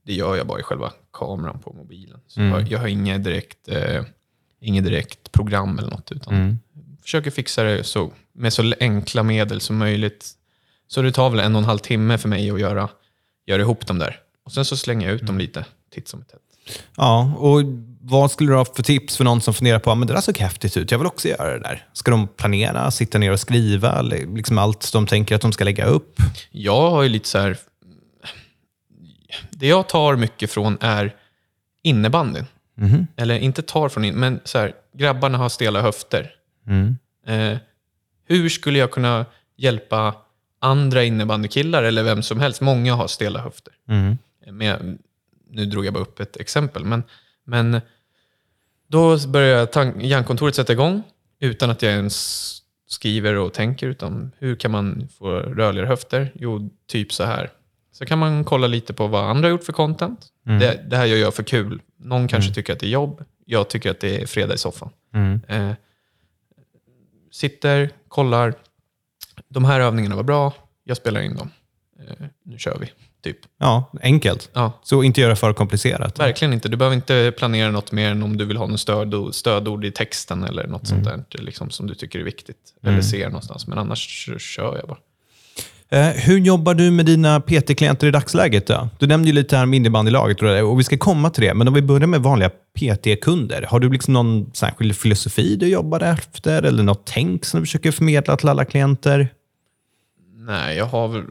det 0.08 0.14
gör 0.14 0.36
jag 0.36 0.48
bara 0.48 0.60
i 0.60 0.64
själva 0.64 0.94
kameran 1.14 1.60
på 1.60 1.74
mobilen. 1.74 2.20
Så 2.28 2.40
Mm. 2.40 2.52
jag, 2.54 2.72
jag 2.72 2.80
har 2.80 2.88
inget 2.88 3.24
direkt, 3.24 3.68
eh, 3.68 4.04
inget 4.62 4.84
direkt 4.84 5.32
program 5.32 5.80
eller 5.80 5.90
något. 5.90 6.12
Utan 6.12 6.34
Mm. 6.34 6.60
försöker 7.02 7.32
fixa 7.32 7.64
det 7.64 7.84
så, 7.84 8.12
med 8.34 8.54
så 8.54 8.74
enkla 8.80 9.24
medel 9.24 9.62
som 9.62 9.78
möjligt. 9.78 10.32
Så 10.88 11.02
det 11.02 11.12
tar 11.12 11.30
väl 11.30 11.40
en 11.40 11.56
och 11.56 11.60
en 11.62 11.66
halv 11.66 11.80
timme 11.80 12.18
för 12.18 12.30
mig 12.30 12.52
att 12.52 12.60
göra, 12.60 12.90
göra 13.46 13.62
ihop 13.62 13.88
dem 13.88 14.00
där. 14.00 14.20
Och 14.46 14.52
sen 14.52 14.66
så 14.66 14.78
slänger 14.78 15.08
jag 15.08 15.16
ut 15.16 15.22
Mm. 15.22 15.28
dem 15.28 15.38
lite 15.38 15.66
titt 15.94 16.08
som 16.08 16.22
tätt. 16.24 16.40
Ja, 16.98 17.34
och 17.38 17.62
vad 18.02 18.32
skulle 18.32 18.52
du 18.52 18.56
ha 18.56 18.66
för 18.66 18.84
tips 18.84 19.18
för 19.18 19.24
någon 19.24 19.42
som 19.42 19.54
funderar 19.54 19.80
på 19.80 19.92
att 19.92 20.08
det 20.08 20.14
där 20.14 20.22
såg 20.22 20.38
häftigt 20.38 20.78
ut, 20.78 20.92
jag 20.92 20.98
vill 20.98 21.08
också 21.08 21.28
göra 21.28 21.54
det 21.54 21.60
där? 21.60 21.88
Ska 21.94 22.12
de 22.12 22.28
planera, 22.28 22.92
sitta 22.92 23.18
ner 23.18 23.32
och 23.32 23.40
skriva, 23.40 24.00
eller 24.00 24.36
liksom 24.36 24.58
allt 24.58 24.94
de 24.94 25.08
tänker 25.08 25.36
att 25.36 25.42
de 25.42 25.52
ska 25.54 25.64
lägga 25.64 25.86
upp? 25.86 26.20
Jag 26.52 26.92
har 26.92 27.04
ju 27.04 27.10
lite 27.10 27.28
så 27.28 27.38
här... 27.40 27.58
Det 29.50 29.68
jag 29.68 29.90
tar 29.90 30.16
mycket 30.16 30.52
från 30.52 30.78
är 30.82 31.16
innebandyn. 31.82 32.46
Mhm. 32.76 33.08
Eller 33.16 33.40
inte 33.40 33.62
tar 33.62 33.90
från 33.90 34.06
in, 34.06 34.16
men 34.16 34.40
så 34.44 34.58
här, 34.58 34.74
grabbarna 34.94 35.38
har 35.38 35.50
stela 35.50 35.82
höfter. 35.82 36.36
Mm. 36.68 36.98
Eh, 37.28 37.58
hur 38.26 38.50
skulle 38.50 38.80
jag 38.80 38.92
kunna 38.92 39.26
hjälpa 39.56 40.16
andra 40.60 41.04
innebandykillar 41.04 41.84
eller 41.84 42.04
vem 42.04 42.24
som 42.24 42.40
helst? 42.40 42.62
Många 42.62 42.94
har 42.96 43.08
stela 43.08 43.42
höfter. 43.42 43.74
Mm. 43.90 44.18
Men, 44.52 45.00
nu 45.50 45.66
drog 45.66 45.86
jag 45.86 45.94
bara 45.94 46.04
upp 46.04 46.20
ett 46.20 46.38
exempel. 46.38 46.86
Men, 46.86 47.04
men 47.44 47.82
då 48.88 49.28
börjar 49.28 50.02
hjärnkontoret 50.02 50.56
sätta 50.56 50.74
igång 50.74 51.04
utan 51.40 51.70
att 51.70 51.82
jag 51.82 51.92
ens 51.92 52.58
skriver 52.88 53.36
och 53.36 53.54
tänker. 53.54 53.88
Utan 53.88 54.32
hur 54.38 54.56
kan 54.56 54.72
man 54.72 55.08
få 55.18 55.32
rörligare 55.32 55.88
höfter? 55.88 56.32
Jo, 56.36 56.70
typ 56.88 57.14
så 57.14 57.24
här. 57.24 57.50
Så 57.98 58.06
kan 58.06 58.20
man 58.20 58.44
kolla 58.44 58.68
lite 58.68 58.94
på 58.94 59.08
vad 59.08 59.24
andra 59.30 59.48
har 59.48 59.52
gjort 59.52 59.64
för 59.64 59.74
content. 59.74 60.28
Det, 60.44 60.84
det 60.90 60.98
här 60.98 61.06
gör 61.06 61.18
jag 61.18 61.34
för 61.34 61.44
kul. 61.44 61.82
Någon 62.00 62.28
kanske 62.28 62.54
tycker 62.54 62.74
att 62.74 62.80
det 62.80 62.86
är 62.86 62.90
jobb. 62.90 63.24
Jag 63.46 63.70
tycker 63.70 63.92
att 63.92 64.00
det 64.00 64.22
är 64.22 64.26
fredag 64.26 64.54
i 64.54 64.58
soffan. 64.58 64.90
Mm. 65.14 65.42
Eh, 65.48 65.76
sitter, 67.32 67.90
kollar. 68.08 68.54
De 69.50 69.66
här 69.66 69.80
övningarna 69.80 70.16
var 70.16 70.24
bra. 70.24 70.54
Jag 70.84 70.98
spelar 70.98 71.22
in 71.22 71.36
dem. 71.36 71.50
Eh, 72.00 72.26
nu 72.46 72.58
kör 72.58 72.78
vi. 72.82 72.92
Typ. 73.24 73.38
Ja, 73.58 73.92
enkelt. 74.02 74.50
Ja, 74.54 74.72
Så 74.84 75.04
inte 75.04 75.22
göra 75.22 75.36
för 75.36 75.54
komplicerat. 75.54 76.20
verkligen 76.20 76.54
inte. 76.54 76.70
Du 76.70 76.78
behöver 76.78 76.96
inte 76.96 77.34
planera 77.38 77.72
något 77.72 77.92
mer 77.92 78.12
än 78.12 78.24
om 78.24 78.38
du 78.38 78.46
vill 78.46 78.58
ha 78.58 78.68
något 78.68 78.80
stödord, 78.80 79.34
stödord 79.36 79.86
i 79.86 79.92
texten 79.92 80.44
eller 80.44 80.68
något 80.68 80.88
sånt 80.88 81.04
där 81.04 81.24
liksom, 81.32 81.70
som 81.70 81.88
du 81.88 81.96
tycker 81.96 82.20
är 82.20 82.24
viktigt. 82.24 82.74
Eller 82.84 83.02
ser 83.02 83.26
någonstans. 83.28 83.68
Men 83.68 83.78
annars 83.78 84.26
så 84.26 84.38
kör 84.40 84.78
jag 84.78 84.88
bara. 84.88 84.98
Eh, 85.90 86.08
hur 86.08 86.40
jobbar 86.40 86.74
du 86.74 86.92
med 86.92 87.06
dina 87.06 87.40
PT-klienter 87.40 88.08
i 88.08 88.12
dagsläget? 88.12 88.68
Då? 88.68 88.90
Du 89.00 89.08
nämnde 89.08 89.28
ju 89.28 89.34
lite 89.34 89.58
här 89.58 89.66
med 89.66 89.78
innebandylaget 89.78 90.42
och, 90.42 90.72
och 90.72 90.80
vi 90.80 90.84
ska 90.84 90.98
komma 90.98 91.30
till 91.30 91.44
det. 91.44 91.54
Men 91.54 91.68
om 91.68 91.74
vi 91.74 91.82
börjar 91.82 92.08
med 92.08 92.22
vanliga 92.22 92.50
PT-kunder. 92.50 93.62
Har 93.62 93.80
du 93.80 93.90
liksom 93.90 94.14
någon 94.14 94.52
särskild 94.54 94.96
filosofi 94.96 95.56
du 95.56 95.68
jobbar 95.68 96.00
efter? 96.02 96.64
Eller 96.64 96.84
något 96.84 97.06
tänk 97.06 97.46
som 97.46 97.60
du 97.60 97.66
försöker 97.66 97.92
förmedla 97.92 98.38
till 98.38 98.50
alla 98.50 98.66
klienter? 98.66 99.34
Nej, 100.36 100.78
jag 100.78 100.86
har 100.86 101.08
väl... 101.08 101.24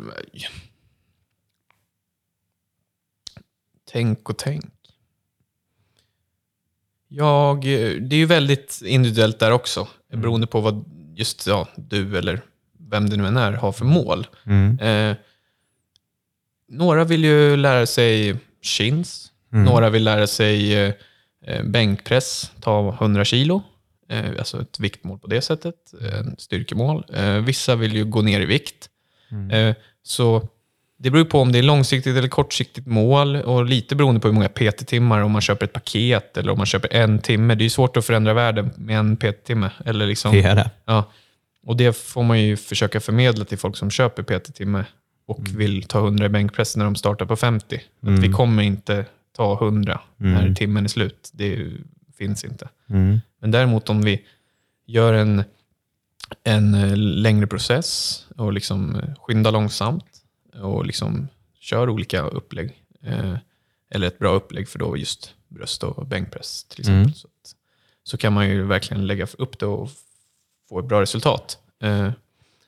Tänk 3.92 4.30
och 4.30 4.38
tänk. 4.38 4.64
Jag, 7.08 7.60
det 7.60 8.16
är 8.16 8.18
ju 8.18 8.26
väldigt 8.26 8.82
individuellt 8.84 9.38
där 9.38 9.50
också. 9.50 9.88
Beroende 10.12 10.46
på 10.46 10.60
vad 10.60 10.84
just 11.14 11.46
ja, 11.46 11.68
du 11.76 12.18
eller 12.18 12.42
vem 12.90 13.10
det 13.10 13.16
nu 13.16 13.26
än 13.26 13.36
är 13.36 13.52
har 13.52 13.72
för 13.72 13.84
mål. 13.84 14.26
Eh, 14.80 15.16
några 16.68 17.04
vill 17.04 17.24
ju 17.24 17.56
lära 17.56 17.86
sig 17.86 18.36
chins. 18.62 19.32
Några 19.64 19.90
vill 19.90 20.04
lära 20.04 20.26
sig 20.26 20.74
eh, 20.74 20.92
eh, 21.46 21.62
bänkpress, 21.64 22.52
ta 22.60 22.94
100 23.00 23.24
kilo. 23.24 23.62
Eh, 24.08 24.24
alltså 24.38 24.60
ett 24.62 24.80
viktmål 24.80 25.18
på 25.18 25.26
det 25.26 25.40
sättet. 25.40 25.74
Eh, 26.02 26.24
styrkemål. 26.38 27.04
Vissa 27.44 27.74
vill 27.76 27.94
ju 27.96 28.04
gå 28.04 28.22
ner 28.22 28.40
i 28.40 28.44
vikt. 28.44 28.88
Eh, 29.52 29.74
så 30.02 30.48
det 30.98 31.10
beror 31.10 31.24
på 31.24 31.40
om 31.40 31.52
det 31.52 31.58
är 31.58 31.62
långsiktigt 31.62 32.16
eller 32.16 32.28
kortsiktigt 32.28 32.86
mål 32.86 33.36
och 33.36 33.64
lite 33.64 33.96
beroende 33.96 34.20
på 34.20 34.28
hur 34.28 34.34
många 34.34 34.48
PT-timmar, 34.48 35.20
om 35.20 35.32
man 35.32 35.40
köper 35.42 35.64
ett 35.66 35.72
paket 35.72 36.36
eller 36.36 36.52
om 36.52 36.58
man 36.58 36.66
köper 36.66 36.92
en 36.96 37.18
timme. 37.18 37.54
Det 37.54 37.62
är 37.62 37.64
ju 37.66 37.70
svårt 37.70 37.96
att 37.96 38.04
förändra 38.06 38.34
världen 38.34 38.70
med 38.76 38.98
en 38.98 39.16
PT-timme. 39.16 39.70
Eller 39.84 40.06
liksom, 40.06 40.32
Det 40.32 40.42
är 40.42 40.54
det. 40.54 40.70
Ja, 40.84 41.10
och 41.66 41.76
det 41.76 41.96
får 41.96 42.22
man 42.22 42.42
ju 42.42 42.56
försöka 42.56 43.00
förmedla 43.00 43.44
till 43.44 43.58
folk 43.58 43.76
som 43.76 43.90
köper 43.90 44.22
PT-timme 44.22 44.84
och 45.26 45.48
vill 45.56 45.82
ta 45.82 45.98
100 45.98 46.26
i 46.26 46.28
bänkpress 46.28 46.76
när 46.76 46.84
de 46.84 46.94
startar 46.94 47.26
på 47.26 47.36
50. 47.36 47.82
Att 48.00 48.18
vi 48.18 48.32
kommer 48.32 48.62
inte 48.62 49.04
ta 49.32 49.54
100 49.54 50.00
när 50.16 50.54
timmen 50.54 50.84
är 50.84 50.88
slut. 50.88 51.30
Det 51.32 51.70
finns 52.18 52.44
inte. 52.44 52.68
Mm. 52.90 53.20
Men 53.40 53.50
däremot 53.50 53.88
om 53.88 54.02
vi 54.02 54.22
gör 54.86 55.12
en, 55.12 55.44
en 56.44 56.74
eh, 56.74 56.96
längre 56.96 57.46
process 57.46 58.20
och 58.36 58.52
liksom 58.52 58.96
eh, 58.96 59.14
skyndar 59.22 59.52
långsamt 59.52 60.04
och 60.54 60.86
liksom 60.86 61.28
kör 61.60 61.88
olika 61.88 62.22
upplägg. 62.22 62.82
Eh, 63.02 63.36
eller 63.90 64.06
ett 64.06 64.18
bra 64.18 64.32
upplägg 64.32 64.68
för 64.68 64.78
då 64.78 64.96
just 64.96 65.34
bröst 65.48 65.82
och 65.82 66.06
bänkpress 66.06 66.64
till 66.64 66.80
exempel. 66.80 67.14
Så, 67.14 67.26
att, 67.26 67.54
så 68.02 68.16
kan 68.16 68.32
man 68.32 68.48
ju 68.48 68.62
verkligen 68.62 69.06
lägga 69.06 69.26
upp 69.38 69.58
det 69.58 69.66
och 69.66 69.90
få 70.68 70.78
ett 70.78 70.86
bra 70.86 71.00
resultat. 71.00 71.58
Eh, 71.82 72.10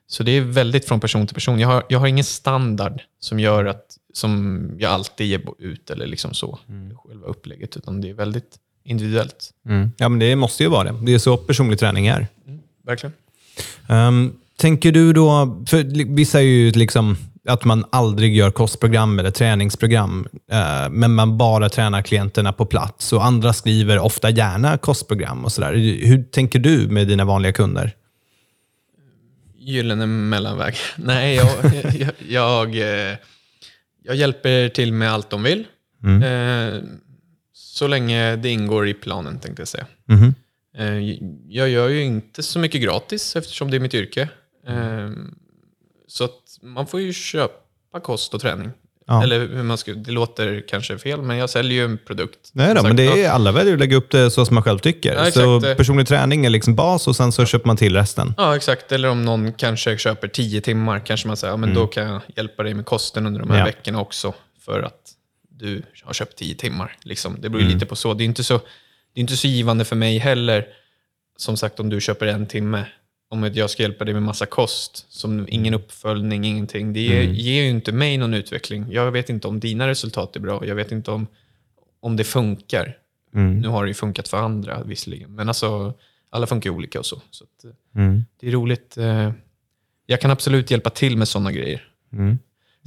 så 0.06 0.22
det 0.22 0.32
är 0.32 0.40
väldigt 0.40 0.88
från 0.88 1.00
person 1.00 1.26
till 1.26 1.34
person. 1.34 1.60
Jag 1.60 1.68
har, 1.68 1.84
jag 1.88 1.98
har 1.98 2.06
ingen 2.06 2.24
standard 2.24 3.02
som 3.20 3.40
gör 3.40 3.64
att 3.64 3.98
som 4.12 4.70
jag 4.78 4.92
alltid 4.92 5.26
ger 5.26 5.40
ut 5.58 5.90
eller 5.90 6.06
liksom 6.06 6.34
så, 6.34 6.58
själva 6.94 7.26
upplägget, 7.26 7.76
utan 7.76 8.00
det 8.00 8.10
är 8.10 8.14
väldigt 8.14 8.58
individuellt. 8.84 9.50
Mm. 9.66 9.92
Ja, 9.96 10.08
men 10.08 10.18
det 10.18 10.36
måste 10.36 10.62
ju 10.62 10.68
vara 10.68 10.92
det. 10.92 11.06
Det 11.06 11.14
är 11.14 11.18
så 11.18 11.36
personlig 11.36 11.78
träning 11.78 12.06
är. 12.06 12.26
Verkligen. 12.82 13.12
Ehm, 13.88 14.32
tänker 14.56 14.92
du 14.92 15.12
då, 15.12 15.58
för 15.68 16.14
vissa 16.14 16.38
är 16.38 16.44
ju 16.44 16.70
liksom 16.70 17.16
att 17.48 17.64
man 17.64 17.84
aldrig 17.90 18.36
gör 18.36 18.50
kostprogram 18.50 19.18
eller 19.18 19.30
träningsprogram, 19.30 20.28
eh, 20.50 20.90
men 20.90 21.14
man 21.14 21.38
bara 21.38 21.68
tränar 21.68 22.02
klienterna 22.02 22.52
på 22.52 22.66
plats. 22.66 23.12
Och 23.12 23.24
andra 23.24 23.52
skriver 23.52 23.98
ofta 23.98 24.30
gärna 24.30 24.78
kostprogram 24.78 25.44
och 25.44 25.52
sådär. 25.52 25.74
Hur 26.06 26.22
tänker 26.22 26.58
du 26.58 26.88
med 26.88 27.08
dina 27.08 27.24
vanliga 27.24 27.52
kunder? 27.52 27.92
Gyllene 29.58 30.06
mellanväg. 30.06 30.74
Nej, 30.96 31.36
jag, 31.36 31.48
jag, 31.98 32.12
jag, 32.28 32.76
eh, 33.10 33.16
jag 34.04 34.16
hjälper 34.16 34.68
till 34.68 34.92
med 34.92 35.12
allt 35.12 35.30
de 35.30 35.42
vill. 35.42 35.64
Eh, 36.22 36.80
Så 37.52 37.86
länge 37.86 38.36
det 38.36 38.48
ingår 38.48 38.88
i 38.88 38.94
planen, 38.94 39.40
tänkte 39.40 39.60
jag 39.60 39.68
säga. 39.68 39.86
Eh, 40.78 40.98
Jag 41.48 41.68
gör 41.68 41.88
ju 41.88 42.02
inte 42.02 42.42
så 42.42 42.58
mycket 42.58 42.82
gratis 42.82 43.36
eftersom 43.36 43.70
det 43.70 43.76
är 43.76 43.80
mitt 43.80 43.94
yrke. 43.94 44.28
Så 46.08 46.24
att 46.24 46.58
man 46.62 46.86
får 46.86 47.00
ju 47.00 47.12
köpa 47.12 48.00
kost 48.02 48.34
och 48.34 48.40
träning. 48.40 48.70
Ja. 49.06 49.22
Eller 49.22 49.48
hur 49.48 49.62
man 49.62 49.78
ska, 49.78 49.92
det 49.94 50.10
låter 50.10 50.64
kanske 50.68 50.98
fel, 50.98 51.22
men 51.22 51.36
jag 51.36 51.50
säljer 51.50 51.78
ju 51.78 51.84
en 51.84 51.98
produkt. 52.06 52.50
Nej 52.52 52.74
då, 52.74 52.82
men 52.82 52.96
det 52.96 53.24
är, 53.24 53.30
alla 53.30 53.52
väljer 53.52 53.72
att 53.74 53.78
lägga 53.80 53.96
upp 53.96 54.10
det 54.10 54.30
så 54.30 54.44
som 54.44 54.54
man 54.54 54.62
själv 54.64 54.78
tycker. 54.78 55.14
Ja, 55.14 55.30
så 55.30 55.60
personlig 55.60 56.08
träning 56.08 56.46
är 56.46 56.50
liksom 56.50 56.74
bas 56.74 57.08
och 57.08 57.16
sen 57.16 57.32
så 57.32 57.46
köper 57.46 57.66
man 57.66 57.76
till 57.76 57.94
resten. 57.96 58.34
Ja, 58.36 58.56
exakt. 58.56 58.92
Eller 58.92 59.08
om 59.08 59.22
någon 59.24 59.52
kanske 59.52 59.98
köper 59.98 60.28
tio 60.28 60.60
timmar, 60.60 61.06
kanske 61.06 61.26
man 61.28 61.36
säger, 61.36 61.52
ja, 61.52 61.56
men 61.56 61.74
då 61.74 61.86
kan 61.86 62.08
jag 62.08 62.20
hjälpa 62.36 62.62
dig 62.62 62.74
med 62.74 62.86
kosten 62.86 63.26
under 63.26 63.40
de 63.40 63.50
här 63.50 63.58
Ja. 63.58 63.64
veckorna 63.64 64.00
också, 64.00 64.34
för 64.60 64.82
att 64.82 65.12
du 65.48 65.82
har 66.04 66.12
köpt 66.12 66.38
tio 66.38 66.54
timmar. 66.54 66.96
Liksom. 67.02 67.36
Det 67.40 67.48
beror 67.48 67.62
ju 67.62 67.68
lite 67.68 67.86
på 67.86 67.96
så. 67.96 68.14
Det 68.14 68.24
är 68.24 68.26
inte 68.26 68.44
så. 68.44 68.58
Det 69.14 69.18
är 69.18 69.20
inte 69.20 69.36
så 69.36 69.46
givande 69.46 69.84
för 69.84 69.96
mig 69.96 70.18
heller, 70.18 70.66
som 71.36 71.56
sagt, 71.56 71.80
om 71.80 71.88
du 71.88 72.00
köper 72.00 72.26
en 72.26 72.46
timme, 72.46 72.84
om 73.30 73.44
att 73.44 73.56
jag 73.56 73.70
ska 73.70 73.82
hjälpa 73.82 74.04
dig 74.04 74.14
med 74.14 74.22
massa 74.22 74.46
kost, 74.46 75.06
som 75.08 75.46
ingen 75.48 75.74
uppföljning, 75.74 76.44
ingenting. 76.44 76.92
Det 76.92 77.00
ger, 77.00 77.22
ger 77.22 77.62
ju 77.62 77.68
inte 77.68 77.92
mig 77.92 78.18
någon 78.18 78.34
utveckling. 78.34 78.86
Jag 78.90 79.10
vet 79.12 79.30
inte 79.30 79.48
om 79.48 79.60
dina 79.60 79.88
resultat 79.88 80.36
är 80.36 80.40
bra. 80.40 80.66
Jag 80.66 80.74
vet 80.74 80.92
inte 80.92 81.10
om, 81.10 81.26
om 82.00 82.16
det 82.16 82.24
funkar. 82.24 82.96
Nu 83.30 83.68
har 83.68 83.84
det 83.84 83.88
ju 83.88 83.94
funkat 83.94 84.28
för 84.28 84.36
andra 84.36 84.82
visserligen, 84.82 85.34
men 85.34 85.48
alltså 85.48 85.94
alla 86.30 86.46
funkar 86.46 86.70
olika 86.70 86.98
och 86.98 87.06
så. 87.06 87.22
så 87.30 87.44
att, 87.44 87.64
eh, 87.64 87.70
Mm. 88.02 88.24
det 88.40 88.46
är 88.48 88.50
roligt. 88.50 88.96
Eh, 88.98 89.32
jag 90.06 90.20
kan 90.20 90.30
absolut 90.30 90.70
hjälpa 90.70 90.90
till 90.90 91.16
med 91.16 91.28
sådana 91.28 91.52
grejer. 91.52 91.88
Mm. 92.12 92.38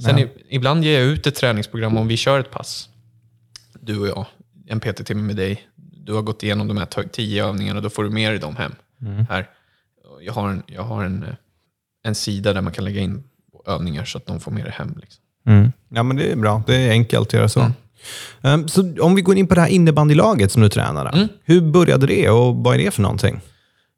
Sen 0.04 0.18
Ja. 0.18 0.26
ibland 0.48 0.84
ger 0.84 1.00
jag 1.00 1.08
ut 1.08 1.26
ett 1.26 1.34
träningsprogram 1.34 1.96
om 1.96 2.08
vi 2.08 2.16
kör 2.16 2.40
ett 2.40 2.50
pass. 2.50 2.88
Du 3.80 3.98
och 4.00 4.08
jag, 4.08 4.26
en 4.66 4.80
PT-timme 4.80 5.22
med 5.22 5.36
dig. 5.36 5.62
Du 5.76 6.12
har 6.12 6.22
gått 6.22 6.42
igenom 6.42 6.68
de 6.68 6.76
här 6.76 6.86
tio 7.12 7.46
övningarna, 7.46 7.80
då 7.80 7.90
får 7.90 8.04
du 8.04 8.10
med 8.10 8.32
dig 8.32 8.38
dem 8.38 8.56
hem. 8.56 8.72
Mm. 9.00 9.26
Här. 9.30 9.50
Jag 10.24 10.32
har, 10.32 10.48
en, 10.48 10.62
jag 10.66 10.82
har 10.82 11.04
en, 11.04 11.22
eh, 11.22 11.34
en 12.04 12.14
sida 12.14 12.52
där 12.52 12.60
man 12.60 12.72
kan 12.72 12.84
lägga 12.84 13.00
in 13.00 13.24
övningar 13.66 14.04
så 14.04 14.18
att 14.18 14.26
de 14.26 14.40
får 14.40 14.50
med 14.50 14.64
det 14.64 14.70
hem. 14.70 14.94
Liksom. 15.00 15.22
Mm. 15.46 15.72
Ja, 15.88 16.02
men 16.02 16.16
det 16.16 16.32
är 16.32 16.36
bra. 16.36 16.62
Det 16.66 16.76
är 16.76 16.90
enkelt 16.90 17.28
att 17.28 17.32
göra 17.32 17.48
så. 17.48 17.60
Mm. 17.60 18.60
Um, 18.60 18.68
så 18.68 19.02
om 19.02 19.14
vi 19.14 19.22
går 19.22 19.36
in 19.36 19.46
på 19.46 19.54
det 19.54 19.60
här 19.60 19.68
innebandylaget 19.68 20.52
som 20.52 20.62
du 20.62 20.68
tränar. 20.68 21.04
då. 21.04 21.16
Mm. 21.16 21.28
Hur 21.44 21.60
började 21.60 22.06
det 22.06 22.30
och 22.30 22.56
vad 22.56 22.74
är 22.74 22.84
det 22.84 22.90
för 22.90 23.02
någonting? 23.02 23.40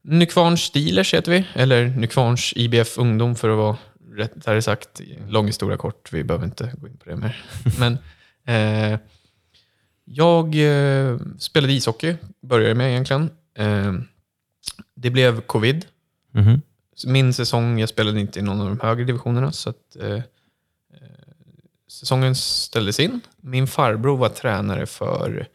Nykvarns 0.04 0.60
Steelers 0.60 1.14
heter 1.14 1.32
vi, 1.32 1.46
eller 1.54 1.86
Nykvarns 1.86 2.52
IBF 2.56 2.98
Ungdom 2.98 3.34
för 3.34 3.48
att 3.48 3.56
vara 3.56 3.76
rättare 4.16 4.62
sagt. 4.62 5.00
Lång 5.28 5.46
historia 5.46 5.76
kort, 5.76 6.12
vi 6.12 6.24
behöver 6.24 6.44
inte 6.44 6.72
gå 6.78 6.88
in 6.88 6.96
på 6.96 7.10
det 7.10 7.16
mer. 7.16 7.44
Men 7.78 7.98
eh, 8.46 8.98
jag 10.04 10.46
eh, 10.54 11.18
spelade 11.38 11.72
ishockey, 11.72 12.16
började 12.42 12.74
med 12.74 12.90
egentligen. 12.90 13.30
Eh, 13.58 13.92
det 14.96 15.10
blev 15.10 15.40
covid. 15.40 15.86
Mhm. 16.34 16.60
Min 17.06 17.32
säsong, 17.34 17.78
jag 17.80 17.88
spelade 17.88 18.20
inte 18.20 18.38
i 18.38 18.42
någon 18.42 18.60
av 18.60 18.66
de 18.68 18.80
högre 18.80 19.04
divisionerna, 19.04 19.52
så 19.52 19.70
att, 19.70 19.96
eh, 20.00 20.14
eh, 20.14 20.22
säsongen 21.88 22.34
ställdes 22.34 23.00
in. 23.00 23.20
Min 23.36 23.66
farbror 23.66 24.16
var 24.16 24.28
tränare 24.28 24.86
för, 24.86 25.46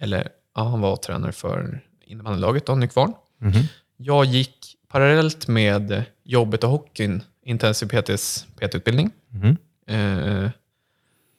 eller 0.00 0.28
ja, 0.54 0.62
han 0.68 0.80
var 0.80 0.96
tränare 0.96 1.32
för 1.32 1.80
innebandylaget 2.04 2.66
då, 2.66 2.74
Nykvarn. 2.74 3.12
Mhm. 3.38 3.62
Jag 3.96 4.24
gick 4.24 4.76
parallellt 4.88 5.48
med 5.48 6.04
jobbet 6.24 6.64
och 6.64 6.70
hockeyn, 6.70 7.22
intensiv 7.42 7.86
PTs 7.86 8.46
PT-utbildning. 8.60 9.10
Mhm. 9.28 9.56
Eh, 9.86 10.50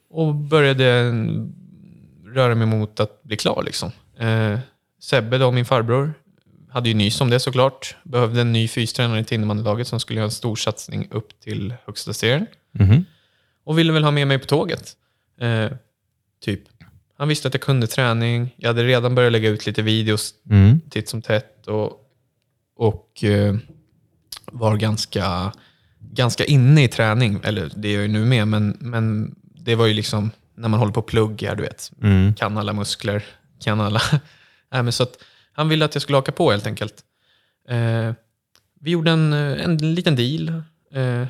och 0.09 0.35
började 0.35 1.11
röra 2.25 2.55
mig 2.55 2.67
mot 2.67 2.99
att 2.99 3.23
bli 3.23 3.37
klar. 3.37 3.63
Liksom. 3.65 3.91
Eh, 4.17 4.59
Sebbe, 5.01 5.37
då, 5.37 5.51
min 5.51 5.65
farbror, 5.65 6.13
hade 6.69 6.89
ju 6.89 6.95
nys 6.95 7.21
om 7.21 7.29
det 7.29 7.39
såklart. 7.39 7.95
Behövde 8.03 8.41
en 8.41 8.53
ny 8.53 8.67
fystränare 8.67 9.23
till 9.23 9.35
innebandylaget 9.35 9.87
som 9.87 9.99
skulle 9.99 10.19
göra 10.19 10.25
en 10.25 10.31
stor 10.31 10.55
satsning 10.55 11.07
upp 11.11 11.39
till 11.39 11.73
högsta 11.85 12.13
serien. 12.13 12.45
Mhm. 12.71 13.05
Och 13.63 13.79
ville 13.79 13.93
väl 13.93 14.03
ha 14.03 14.11
med 14.11 14.27
mig 14.27 14.39
på 14.39 14.45
tåget. 14.45 14.93
Eh, 15.41 15.71
typ. 16.41 16.61
Han 17.17 17.27
visste 17.27 17.47
att 17.47 17.53
jag 17.53 17.61
kunde 17.61 17.87
träning. 17.87 18.53
Jag 18.57 18.69
hade 18.69 18.83
redan 18.83 19.15
börjat 19.15 19.31
lägga 19.31 19.49
ut 19.49 19.65
lite 19.65 19.81
videos 19.81 20.33
Mm. 20.49 20.81
titt 20.89 21.09
som 21.09 21.21
tätt 21.21 21.67
och, 21.67 21.91
och 22.75 23.23
eh, 23.23 23.55
var 24.45 24.77
ganska, 24.77 25.51
ganska 25.99 26.45
inne 26.45 26.83
i 26.83 26.87
träning. 26.87 27.39
Eller 27.43 27.71
det 27.75 27.87
är 27.87 27.93
jag 27.93 28.01
ju 28.01 28.07
nu 28.07 28.25
med, 28.25 28.47
men, 28.47 28.77
men 28.79 29.35
det 29.41 29.75
var 29.75 29.85
ju 29.85 29.93
liksom 29.93 30.31
när 30.55 30.69
man 30.69 30.79
håller 30.79 30.93
på 30.93 30.99
och 30.99 31.07
pluggar, 31.07 31.55
du 31.55 31.63
vet. 31.63 31.91
Mm. 32.01 32.33
Kan 32.33 32.57
alla 32.57 32.73
muskler, 32.73 33.23
kan 33.63 33.81
alla... 33.81 34.01
Nej, 34.71 34.83
men 34.83 34.91
så 34.91 35.03
att 35.03 35.17
han 35.59 35.69
ville 35.69 35.85
att 35.85 35.95
jag 35.95 36.01
skulle 36.01 36.17
haka 36.17 36.31
på 36.31 36.51
helt 36.51 36.67
enkelt. 36.67 37.03
Eh, 37.69 38.13
vi 38.79 38.91
gjorde 38.91 39.11
en, 39.11 39.33
eh, 39.33 39.63
en 39.63 39.77
liten 39.95 40.15
deal. 40.15 40.49
Eh, 40.93 41.27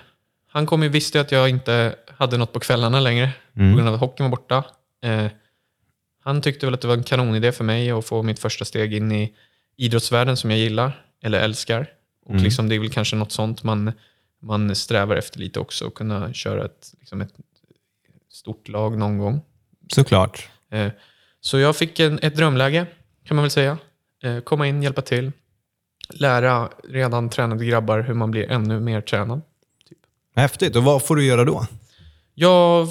han 0.52 0.66
kom 0.66 0.84
ju 0.84 0.90
visste 0.90 1.22
att 1.22 1.32
jag 1.32 1.50
inte 1.50 1.96
hade 2.18 2.38
något 2.38 2.54
på 2.54 2.60
kvällarna 2.60 3.00
längre 3.00 3.32
Mm. 3.56 3.72
på 3.72 3.76
grund 3.78 3.88
av 3.90 3.94
att 3.94 4.00
hockeyn 4.00 4.24
var 4.30 4.38
borta. 4.38 4.64
Eh, 5.04 5.26
han 6.24 6.42
tyckte 6.42 6.66
väl 6.66 6.74
att 6.74 6.82
det 6.82 6.88
var 6.88 6.96
en 6.98 7.04
kanonidé 7.04 7.52
för 7.52 7.64
mig 7.64 7.92
att 7.92 8.06
få 8.06 8.24
mitt 8.24 8.40
första 8.40 8.66
steg 8.66 8.94
in 8.94 9.12
i 9.12 9.34
idrottsvärlden 9.78 10.38
som 10.38 10.52
jag 10.52 10.60
gillar, 10.60 11.06
eller 11.24 11.40
älskar. 11.40 11.88
Och 12.26 12.32
Mm. 12.32 12.44
liksom, 12.44 12.70
det 12.70 12.76
är 12.76 12.80
väl 12.80 12.90
kanske 12.90 13.16
något 13.16 13.32
sånt 13.32 13.64
man, 13.64 13.92
man 14.42 14.76
strävar 14.76 15.16
efter 15.16 15.40
lite 15.40 15.60
också, 15.60 15.88
att 15.88 15.94
kunna 15.94 16.34
köra 16.34 16.66
ett, 16.66 16.94
liksom 17.00 17.22
ett 17.22 17.34
stort 18.32 18.68
lag 18.68 18.98
någon 18.98 19.18
gång. 19.18 19.42
Såklart. 19.94 20.50
Eh, 20.72 20.92
så 21.42 21.60
jag 21.60 21.76
fick 21.76 22.00
en, 22.00 22.20
ett 22.22 22.36
drömläge, 22.36 22.86
kan 23.26 23.36
man 23.36 23.44
väl 23.44 23.52
säga. 23.52 23.78
Eh, 24.24 24.40
komma 24.40 24.68
in, 24.68 24.84
hjälpa 24.84 25.02
till, 25.02 25.32
lära 26.10 26.70
redan 26.90 27.30
tränade 27.30 27.66
grabbar 27.66 28.00
hur 28.02 28.14
man 28.14 28.32
blir 28.32 28.52
ännu 28.52 28.80
mer 28.80 29.02
tränad. 29.02 29.42
Häftigt. 30.36 30.76
Och 30.76 30.84
vad 30.84 31.04
får 31.06 31.16
du 31.16 31.26
göra 31.26 31.46
då? 31.46 31.66
Ja, 32.36 32.88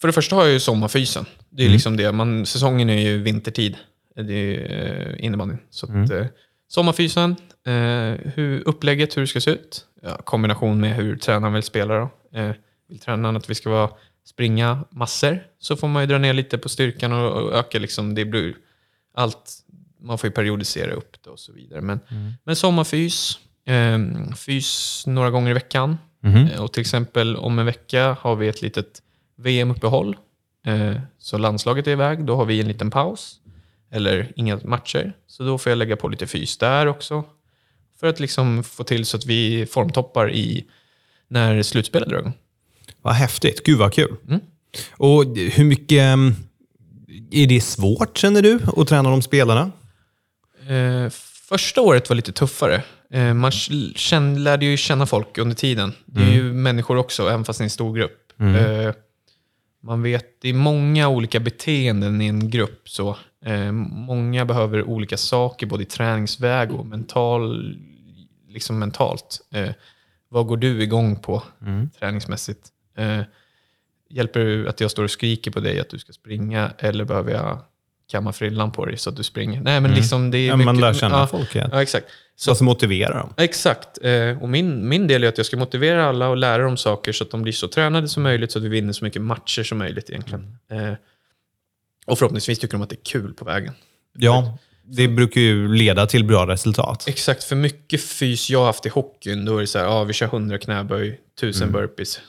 för 0.00 0.08
det 0.08 0.12
första 0.12 0.36
har 0.36 0.42
jag 0.44 0.52
ju 0.52 0.60
sommarfysen. 0.60 1.26
Det 1.50 1.62
är 1.62 1.66
Mm. 1.66 1.72
liksom 1.72 1.96
det. 1.96 2.12
Man, 2.12 2.46
säsongen 2.46 2.90
är 2.90 3.00
ju 3.00 3.22
vintertid. 3.22 3.76
Det 4.16 4.32
är 4.56 5.08
eh, 5.18 5.24
innebandyn. 5.24 5.58
Så 5.70 5.86
att, 5.86 6.10
eh, 6.10 6.26
sommarfysen, 6.68 7.36
eh, 7.66 7.72
hur, 8.34 8.62
upplägget, 8.68 9.16
hur 9.16 9.20
det 9.20 9.26
ska 9.26 9.40
se 9.40 9.50
ut. 9.50 9.84
Ja, 10.02 10.16
kombination 10.16 10.80
med 10.80 10.94
hur 10.96 11.16
tränaren 11.16 11.54
vill 11.54 11.62
spela. 11.62 11.94
Då. 11.94 12.10
Eh, 12.38 12.52
vill 12.88 12.98
tränaren 12.98 13.36
att 13.36 13.50
vi 13.50 13.54
ska 13.54 13.70
vara, 13.70 13.90
springa 14.26 14.84
massor 14.90 15.42
så 15.58 15.76
får 15.76 15.88
man 15.88 16.02
ju 16.02 16.06
dra 16.06 16.18
ner 16.18 16.32
lite 16.32 16.58
på 16.58 16.68
styrkan 16.68 17.12
och, 17.12 17.32
och 17.42 17.52
öka. 17.54 17.78
Liksom, 17.78 18.14
det 18.14 18.24
blir 18.24 18.54
allt, 19.14 19.50
man 20.04 20.18
får 20.18 20.28
ju 20.28 20.32
periodisera 20.32 20.92
upp 20.92 21.16
det 21.24 21.30
och 21.30 21.38
så 21.38 21.52
vidare. 21.52 21.80
Men, 21.80 22.00
men 22.44 22.56
sommarfys, 22.56 23.38
eh, 23.66 23.98
fys 24.36 25.02
några 25.06 25.30
gånger 25.30 25.50
i 25.50 25.54
veckan. 25.54 25.98
Eh, 26.24 26.60
Och 26.62 26.72
till 26.72 26.80
exempel 26.80 27.36
om 27.36 27.58
en 27.58 27.66
vecka 27.66 28.16
har 28.20 28.36
vi 28.36 28.48
ett 28.48 28.62
litet 28.62 29.02
VM-uppehåll. 29.36 30.16
Eh, 30.66 30.94
Så 31.18 31.38
landslaget 31.38 31.86
är 31.86 31.90
iväg, 31.90 32.24
då 32.24 32.36
har 32.36 32.44
vi 32.44 32.60
en 32.60 32.68
liten 32.68 32.90
paus. 32.90 33.36
Eller 33.90 34.32
inga 34.36 34.60
matcher. 34.64 35.12
Så 35.26 35.42
då 35.44 35.58
får 35.58 35.70
jag 35.70 35.76
lägga 35.76 35.96
på 35.96 36.08
lite 36.08 36.26
fys 36.26 36.56
där 36.58 36.86
också. 36.86 37.24
För 38.00 38.06
att 38.06 38.20
liksom 38.20 38.62
få 38.64 38.84
till 38.84 39.06
så 39.06 39.16
att 39.16 39.26
vi 39.26 39.66
formtoppar 39.66 40.32
i 40.32 40.64
när 41.28 41.62
slutspelet 41.62 42.08
drar 42.08 42.18
igång. 42.18 42.32
Vad 43.02 43.14
häftigt. 43.14 43.62
Gud 43.64 43.78
vad 43.78 43.92
kul. 43.92 44.16
Mm. 44.28 44.40
Och 44.90 45.24
hur 45.36 45.64
mycket... 45.64 46.00
mm, 46.02 46.34
Är 47.30 47.46
det 47.46 47.60
svårt, 47.60 48.18
känner 48.18 48.42
du, 48.42 48.58
att 48.76 48.88
träna 48.88 49.10
de 49.10 49.22
spelarna? 49.22 49.70
Eh, 50.68 51.10
första 51.48 51.80
året 51.80 52.08
var 52.08 52.16
lite 52.16 52.32
tuffare. 52.32 52.82
Eh, 53.10 53.34
man 53.34 53.50
kände, 53.50 54.40
lärde 54.40 54.66
ju 54.66 54.76
känna 54.76 55.06
folk 55.06 55.38
under 55.38 55.56
tiden. 55.56 55.92
Det 56.06 56.22
är 56.22 56.32
ju 56.32 56.52
människor 56.52 56.96
också, 56.96 57.28
även 57.28 57.44
fast 57.44 57.58
det 57.58 57.62
är 57.62 57.66
en 57.66 57.70
stor 57.70 57.96
grupp. 57.96 58.32
Eh, 58.40 58.94
man 59.82 60.02
vet, 60.02 60.40
det 60.40 60.48
är 60.48 60.54
många 60.54 61.08
olika 61.08 61.40
beteenden 61.40 62.20
i 62.20 62.26
en 62.26 62.50
grupp. 62.50 62.88
Så, 62.88 63.16
eh, 63.44 63.72
många 63.72 64.44
behöver 64.44 64.82
olika 64.82 65.16
saker, 65.16 65.66
både 65.66 65.82
i 65.82 65.86
träningsväg 65.86 66.72
och 66.72 66.86
mental, 66.86 67.76
liksom 68.48 68.78
mentalt. 68.78 69.40
Eh, 69.54 69.70
vad 70.28 70.46
går 70.46 70.56
du 70.56 70.82
igång 70.82 71.16
på 71.16 71.42
träningsmässigt? 71.98 72.68
Eh, 72.96 73.20
hjälper 74.10 74.40
det 74.40 74.68
att 74.68 74.80
jag 74.80 74.90
står 74.90 75.04
och 75.04 75.10
skriker 75.10 75.50
på 75.50 75.60
dig 75.60 75.80
att 75.80 75.88
du 75.88 75.98
ska 75.98 76.12
springa 76.12 76.72
eller 76.78 77.04
behöver 77.04 77.32
jag 77.32 77.58
kamma 78.10 78.32
frillan 78.32 78.72
på 78.72 78.84
dig 78.86 78.96
så 78.96 79.10
att 79.10 79.16
du 79.16 79.22
springer? 79.22 79.60
Nej, 79.60 79.80
men 79.80 79.94
liksom 79.94 80.30
det 80.30 80.38
är 80.38 80.46
Ja, 80.48 80.56
man 80.56 80.66
mycket- 80.66 80.80
lär 80.80 80.92
känna 80.94 81.18
ja, 81.18 81.26
folk. 81.26 81.54
Ja. 81.54 81.68
Ja, 81.72 81.82
exakt. 81.82 82.06
Så, 82.36 82.50
Vad 82.50 82.56
som 82.58 82.64
motiverar 82.64 83.18
dem. 83.18 83.34
exakt. 83.36 83.98
Eh, 84.04 84.42
och 84.42 84.48
min, 84.48 84.88
min 84.88 85.06
del 85.06 85.24
är 85.24 85.28
att 85.28 85.36
jag 85.38 85.46
ska 85.46 85.56
motivera 85.56 86.06
alla 86.08 86.28
och 86.28 86.36
lära 86.36 86.62
dem 86.62 86.76
saker 86.76 87.12
så 87.12 87.24
att 87.24 87.30
de 87.30 87.42
blir 87.42 87.52
så 87.52 87.68
tränade 87.68 88.08
som 88.08 88.22
möjligt 88.22 88.52
så 88.52 88.58
att 88.58 88.64
vi 88.64 88.68
vinner 88.68 88.92
så 88.92 89.04
mycket 89.04 89.22
matcher 89.22 89.62
som 89.62 89.78
möjligt 89.78 90.10
egentligen. 90.10 90.58
Eh, 90.70 90.92
och 92.06 92.18
förhoppningsvis 92.18 92.58
tycker 92.58 92.72
de 92.72 92.82
att 92.82 92.90
det 92.90 92.96
är 92.96 93.04
kul 93.04 93.34
på 93.34 93.44
vägen. 93.44 93.74
Ja, 94.18 94.58
det 94.86 95.08
brukar 95.08 95.40
ju 95.40 95.68
leda 95.74 96.06
till 96.06 96.24
bra 96.24 96.46
resultat. 96.46 97.04
Exakt, 97.08 97.44
för 97.44 97.56
mycket 97.56 98.00
fys 98.02 98.50
jag 98.50 98.58
har 98.58 98.66
haft 98.66 98.86
i 98.86 98.88
hockeyn, 98.88 99.44
då 99.44 99.56
är 99.56 99.60
det 99.60 99.66
så 99.66 99.78
här, 99.78 99.86
ja, 99.86 100.04
vi 100.04 100.12
kör 100.12 100.26
100 100.26 100.58
knäböj, 100.58 101.20
1000 101.38 101.72
burpees, 101.72 102.20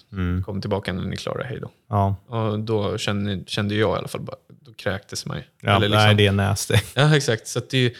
kom 0.46 0.62
tillbaka 0.62 0.94
när 0.94 1.02
ni 1.04 1.12
är 1.12 1.16
klara, 1.16 1.44
hej 1.44 1.60
då. 1.62 1.72
Ja, 1.90 2.16
Och 2.28 2.60
då 2.60 2.98
kände, 2.98 3.44
kände 3.48 3.76
jag 3.76 3.96
i 3.96 3.98
alla 4.00 4.08
fall, 4.08 4.22
bara, 4.22 4.36
då 4.62 4.74
kräktes 4.74 5.26
man 5.26 5.38
ju. 5.38 5.44
ja 5.62 5.76
Eller 5.76 5.90
nej, 5.90 6.16
det 6.16 6.28
är 6.28 6.32
nasty. 6.32 6.76
Ja, 6.96 7.16
exakt. 7.16 7.48
Så 7.48 7.62
det 7.70 7.78
är, 7.78 7.92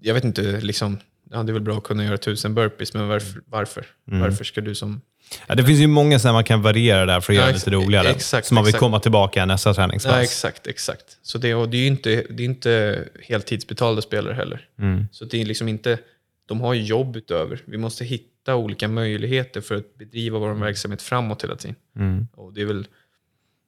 jag 0.00 0.14
vet 0.14 0.24
inte, 0.24 0.42
liksom, 0.60 0.98
ja, 1.30 1.42
det 1.42 1.50
är 1.50 1.54
väl 1.54 1.62
bra 1.62 1.76
att 1.78 1.84
kunna 1.84 2.04
göra 2.04 2.14
1000 2.14 2.54
burpees, 2.54 2.94
men 2.94 3.08
varför? 3.08 3.40
Varför, 3.46 3.86
varför 4.04 4.44
ska 4.44 4.60
du 4.60 4.74
som... 4.74 5.00
Ja, 5.46 5.54
det 5.54 5.64
finns 5.64 5.80
ju 5.80 5.86
många 5.86 6.18
sätt 6.18 6.32
man 6.32 6.44
kan 6.44 6.62
variera 6.62 7.06
där 7.06 7.20
för 7.20 7.32
att 7.32 7.36
Ja, 7.36 7.42
göra 7.42 7.52
det 7.52 7.54
lite 7.58 7.70
roligare. 7.70 8.08
exakt, 8.08 8.46
så 8.46 8.54
man 8.54 8.64
vill 8.64 8.68
exakt. 8.70 8.80
komma 8.80 9.00
tillbaka 9.00 9.46
nästa 9.46 9.74
träningspass. 9.74 10.12
Ja, 10.12 10.22
exakt, 10.22 10.66
exakt. 10.66 11.18
Så 11.22 11.38
det, 11.38 11.54
och 11.54 11.68
det 11.68 11.76
är 11.76 11.80
ju 11.80 11.86
inte, 11.86 12.24
det 12.30 12.42
är 12.42 12.44
inte 12.44 13.04
heltidsbetalda 13.22 14.02
spelare 14.02 14.34
heller. 14.34 14.68
Mm. 14.78 15.06
Så 15.12 15.24
det 15.24 15.40
är 15.40 15.44
liksom 15.44 15.68
inte, 15.68 15.98
de 16.46 16.60
har 16.60 16.74
ju 16.74 16.82
jobb 16.82 17.16
utöver. 17.16 17.60
Vi 17.64 17.78
måste 17.78 18.04
hitta 18.04 18.54
olika 18.54 18.88
möjligheter 18.88 19.60
för 19.60 19.74
att 19.74 19.98
bedriva 19.98 20.38
vår 20.38 20.54
verksamhet 20.54 21.02
framåt 21.02 21.44
hela 21.44 21.56
tiden. 21.56 21.76
Mm. 21.96 22.28
Och 22.34 22.52
det 22.52 22.60
är 22.60 22.66
väl 22.66 22.86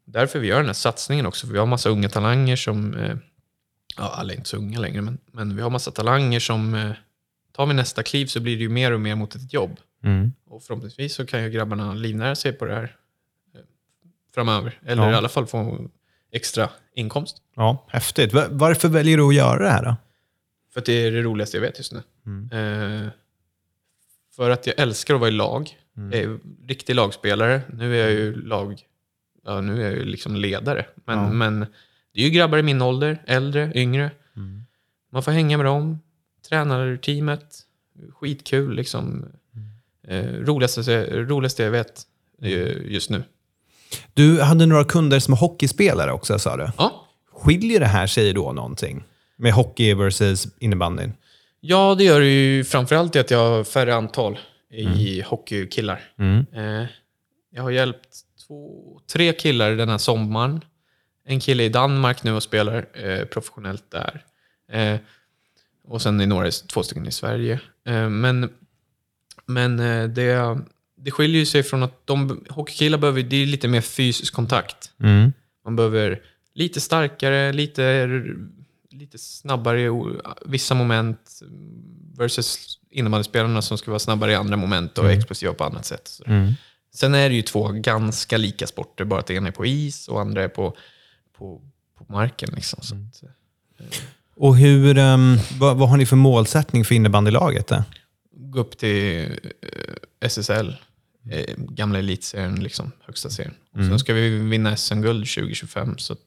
därför 0.07 0.39
vi 0.39 0.49
gör 0.49 0.57
den 0.57 0.67
här 0.67 0.73
satsningen 0.73 1.27
också. 1.27 1.47
För 1.47 1.53
vi 1.53 1.59
har 1.59 1.67
massa 1.67 1.89
unga 1.89 2.09
talanger 2.09 2.57
som, 2.57 2.95
eh, 2.97 3.17
ja 3.97 4.15
alla 4.17 4.33
är 4.33 4.37
inte 4.37 4.49
så 4.49 4.57
unga 4.57 4.79
längre, 4.81 5.03
men, 5.03 5.19
men 5.33 5.57
vi 5.57 5.63
har 5.63 5.71
massa 5.71 5.91
talanger 5.91 6.41
som, 6.41 6.75
eh, 6.75 6.91
tar 7.57 7.67
vi 7.67 7.75
nästa 7.75 8.03
kliv 8.03 8.27
så 8.27 8.41
blir 8.41 8.57
det 8.57 8.63
ju 8.63 8.69
mer 8.69 8.93
och 8.93 9.01
mer 9.01 9.15
mot 9.15 9.35
ett 9.35 9.53
jobb. 9.53 9.81
Mm. 10.05 10.33
Och 10.47 10.63
förhoppningsvis 10.63 11.15
så 11.15 11.27
kan 11.27 11.43
ju 11.45 11.51
grabbarna 11.51 11.95
livnära 11.95 12.35
sig 12.35 12.53
på 12.53 12.65
det 12.65 12.75
här 12.75 12.97
eh, 13.55 13.61
framöver. 14.35 14.81
Eller 14.87 15.03
Ja. 15.03 15.11
i 15.13 15.15
alla 15.15 15.29
fall 15.29 15.47
få 15.47 15.91
extra 16.33 16.69
inkomst. 16.95 17.37
Ja, 17.57 17.87
häftigt. 17.89 18.33
Va- 18.33 18.47
Varför 18.51 18.89
väljer 18.89 19.17
du 19.17 19.23
att 19.29 19.35
göra 19.35 19.63
det 19.65 19.71
här 19.71 19.85
då? 19.85 19.97
För 20.73 20.81
att 20.81 20.87
det 20.87 20.93
är 21.07 21.11
det 21.11 21.23
roligaste 21.23 21.57
jag 21.57 21.63
vet 21.63 21.79
just 21.79 21.93
nu. 21.93 21.99
Eh, 22.59 23.09
för 24.37 24.51
att 24.51 24.67
jag 24.67 24.79
älskar 24.79 25.15
att 25.15 25.21
vara 25.21 25.29
i 25.29 25.33
lag. 25.33 25.79
Jag 25.95 26.15
är 26.15 26.39
riktig 26.67 26.95
lagspelare. 26.95 27.63
Nu 27.73 27.97
är 27.97 28.03
jag 28.03 28.13
ju 28.13 28.43
lag... 28.43 28.81
Ja, 29.45 29.61
nu 29.61 29.81
är 29.83 29.85
jag 29.91 29.93
ju 29.99 30.05
liksom 30.05 30.37
ledare. 30.37 30.87
Men, 31.05 31.39
men 31.39 31.61
det 32.13 32.21
är 32.21 32.25
ju 32.25 32.31
grabbar 32.31 32.59
i 32.59 32.63
min 32.63 32.83
ålder, 32.83 33.23
äldre, 33.27 33.73
yngre. 33.75 34.11
Man 35.13 35.23
får 35.23 35.33
hänga 35.33 35.57
med 35.57 35.67
dem, 35.67 36.01
tränarteamet. 36.49 37.61
Skitkul 38.15 38.75
liksom. 38.75 39.27
Eh, 40.09 40.25
roligaste, 40.25 41.07
roligaste 41.11 41.63
jag 41.63 41.71
vet 41.71 42.03
just 42.85 43.11
nu. 43.11 43.23
Du 44.15 44.41
hade 44.41 44.67
några 44.67 44.85
kunder 44.85 45.21
som 45.21 45.35
är 45.35 45.39
hockeyspelare 45.39 46.13
också, 46.13 46.39
sa 46.39 46.57
du. 46.57 46.69
Ja, 46.79 47.09
Skiljer 47.33 47.81
det 47.81 47.87
här 47.87 48.07
sig 48.07 48.33
då 48.33 48.53
någonting? 48.53 49.05
Med 49.37 49.53
hockey 49.53 49.95
versus 49.95 50.49
innebandyn? 50.59 51.13
Ja, 51.61 51.95
det 51.95 52.05
gör 52.05 52.21
det 52.21 52.27
ju 52.27 52.65
framförallt 52.65 53.17
i 53.17 53.19
att 53.19 53.31
jag 53.31 53.39
har 53.39 53.65
färre 53.65 53.95
antal 53.95 54.39
i 54.71 55.23
hockeykillar. 55.23 56.01
Eh, 56.53 56.87
jag 57.51 57.63
har 57.63 57.71
hjälpt 57.71 58.09
två, 58.47 59.01
tre 59.13 59.33
killar 59.33 59.71
den 59.71 59.89
här 59.89 59.99
sommaren. 59.99 60.61
En 61.27 61.41
kille 61.41 61.65
i 61.65 61.69
Danmark 61.69 62.23
nu 62.23 62.33
och 62.33 62.43
spelar 62.43 62.87
eh, 62.93 63.25
professionellt 63.25 63.85
där. 63.91 64.25
Och 65.89 66.03
sen 66.03 66.21
är 66.21 66.27
några, 66.27 66.51
två 66.51 66.83
stycken 66.83 67.07
i 67.07 67.13
Sverige. 67.13 67.61
Men 68.11 68.51
men 69.47 69.81
eh, 69.81 70.09
det, 70.09 70.59
det 70.97 71.11
skiljer 71.11 71.45
sig 71.45 71.63
från 71.63 71.83
att 71.83 72.07
de 72.07 72.45
hockeykillar 72.49 72.99
behöver, 72.99 73.23
det 73.23 73.37
är 73.37 73.47
lite 73.47 73.69
mer 73.69 73.81
fysisk 73.81 74.35
kontakt. 74.35 74.91
Man 75.65 75.77
behöver 75.77 76.21
lite 76.55 76.81
starkare, 76.81 77.53
lite, 77.53 78.07
lite 78.91 79.19
snabbare 79.19 79.81
i 79.83 79.91
vissa 80.47 80.75
moment 80.75 81.41
versus 82.19 82.79
innebandyspelarna 82.91 83.63
som 83.63 83.79
ska 83.79 83.91
vara 83.91 83.99
snabbare 83.99 84.33
i 84.33 84.35
andra 84.35 84.57
moment 84.57 84.99
och 84.99 85.05
explosiva 85.13 85.53
på 85.55 85.65
annat 85.65 85.85
sätt. 85.85 86.09
Så. 86.09 86.25
Sen 86.95 87.15
är 87.15 87.29
det 87.29 87.35
ju 87.35 87.43
två 87.43 87.69
ganska 87.69 88.37
lika 88.37 88.67
sporter, 88.67 89.05
bara 89.05 89.21
att 89.21 89.31
ena 89.31 89.49
är 89.49 89.53
på 89.53 89.67
is 89.67 90.09
och 90.09 90.21
andra 90.21 90.43
är 90.43 90.49
på, 90.49 90.77
på, 91.39 91.61
på 91.99 92.13
marken. 92.13 92.49
Liksom. 92.55 92.83
Så 92.83 92.95
att, 92.95 93.23
eh, 93.81 93.87
Och 94.37 94.57
hur, 94.57 94.99
ehm, 94.99 95.37
vad, 95.59 95.77
vad 95.77 95.89
har 95.89 95.97
ni 95.97 96.07
för 96.07 96.17
målsättning 96.17 96.85
för 96.85 96.95
innebandylaget? 96.95 97.67
Då? 97.67 97.85
Gå 98.55 98.61
upp 98.61 98.79
till 98.79 99.23
eh, 99.63 100.29
SSL, 100.29 100.77
eh, 101.31 101.55
gamla 101.57 101.99
elitserien, 101.99 102.55
liksom, 102.55 102.93
högsta 103.01 103.31
serien. 103.31 103.55
Och 103.73 103.85
Sen 103.85 103.99
ska 103.99 104.15
vi 104.15 104.29
vinna 104.29 104.77
SM-guld 104.77 105.29
2025. 105.29 105.99
Så 105.99 106.13
att, 106.13 106.19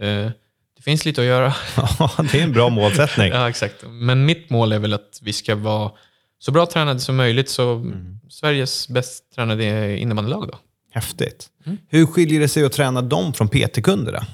eh, 0.00 0.30
det 0.76 0.82
finns 0.82 1.04
lite 1.04 1.20
att 1.20 1.26
göra. 1.26 1.54
Ja, 1.98 2.10
det 2.32 2.38
är 2.38 2.42
en 2.42 2.52
bra 2.52 2.68
målsättning. 2.68 3.28
ja, 3.32 3.48
exakt. 3.48 3.84
Men 3.88 4.26
mitt 4.26 4.50
mål 4.50 4.72
är 4.72 4.78
väl 4.78 4.92
att 4.92 5.20
vi 5.22 5.32
ska 5.32 5.54
vara 5.54 5.92
så 6.38 6.52
bra 6.52 6.66
tränade 6.66 7.00
som 7.00 7.16
möjligt. 7.16 7.48
Så 7.48 7.92
Sveriges 8.28 8.88
bäst 8.88 9.34
tränade 9.34 9.96
innebandylag 9.98 10.48
då. 10.48 10.58
Häftigt. 10.90 11.48
Hur 11.88 12.06
skiljer 12.06 12.40
det 12.40 12.48
sig 12.48 12.64
att 12.64 12.72
träna 12.72 13.02
dem 13.02 13.34
från 13.34 13.48
PT-kunder? 13.48 14.24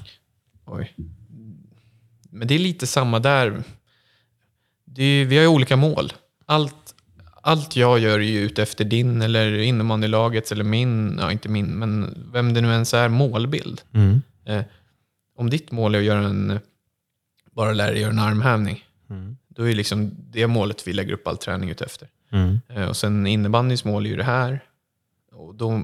Oj. 0.65 0.93
Men 2.29 2.47
det 2.47 2.55
är 2.55 2.59
lite 2.59 2.87
samma 2.87 3.19
där. 3.19 3.63
Är, 4.97 5.25
vi 5.25 5.35
har 5.35 5.41
ju 5.41 5.47
olika 5.47 5.75
mål. 5.75 6.13
Allt, 6.45 6.86
allt 7.47 7.75
jag 7.75 7.99
gör 7.99 8.19
är 8.19 8.23
ju 8.23 8.39
ute 8.39 8.63
efter 8.63 8.85
din 8.85 9.21
eller 9.21 9.59
innebandylagets 9.59 10.51
eller 10.51 10.63
min, 10.63 11.17
ja 11.19 11.31
inte 11.31 11.49
min, 11.49 11.65
men 11.65 12.17
vem 12.33 12.53
det 12.53 12.61
nu 12.61 12.71
ens 12.71 12.93
är, 12.93 13.09
målbild. 13.09 13.81
Eh, 14.45 14.63
om 15.37 15.49
ditt 15.49 15.71
mål 15.71 15.95
är 15.95 15.99
att 15.99 16.05
göra 16.05 16.19
en, 16.19 16.59
bara 17.51 17.73
lära 17.73 17.91
dig 17.91 18.01
göra 18.01 18.11
en 18.11 18.19
armhävning, 18.19 18.85
då 19.47 19.69
är 19.69 19.75
liksom 19.75 20.11
det 20.17 20.47
målet 20.47 20.87
vi 20.87 20.93
lägger 20.93 21.13
upp 21.13 21.27
all 21.27 21.37
träning 21.37 21.69
ut 21.69 21.81
efter. 21.81 22.07
Eh, 22.69 22.85
och 22.89 22.97
sen 22.97 23.27
innebandyns 23.27 23.85
mål 23.85 24.05
är 24.05 24.09
ju 24.09 24.15
det 24.15 24.23
här. 24.23 24.63
Och 25.31 25.55
då 25.55 25.83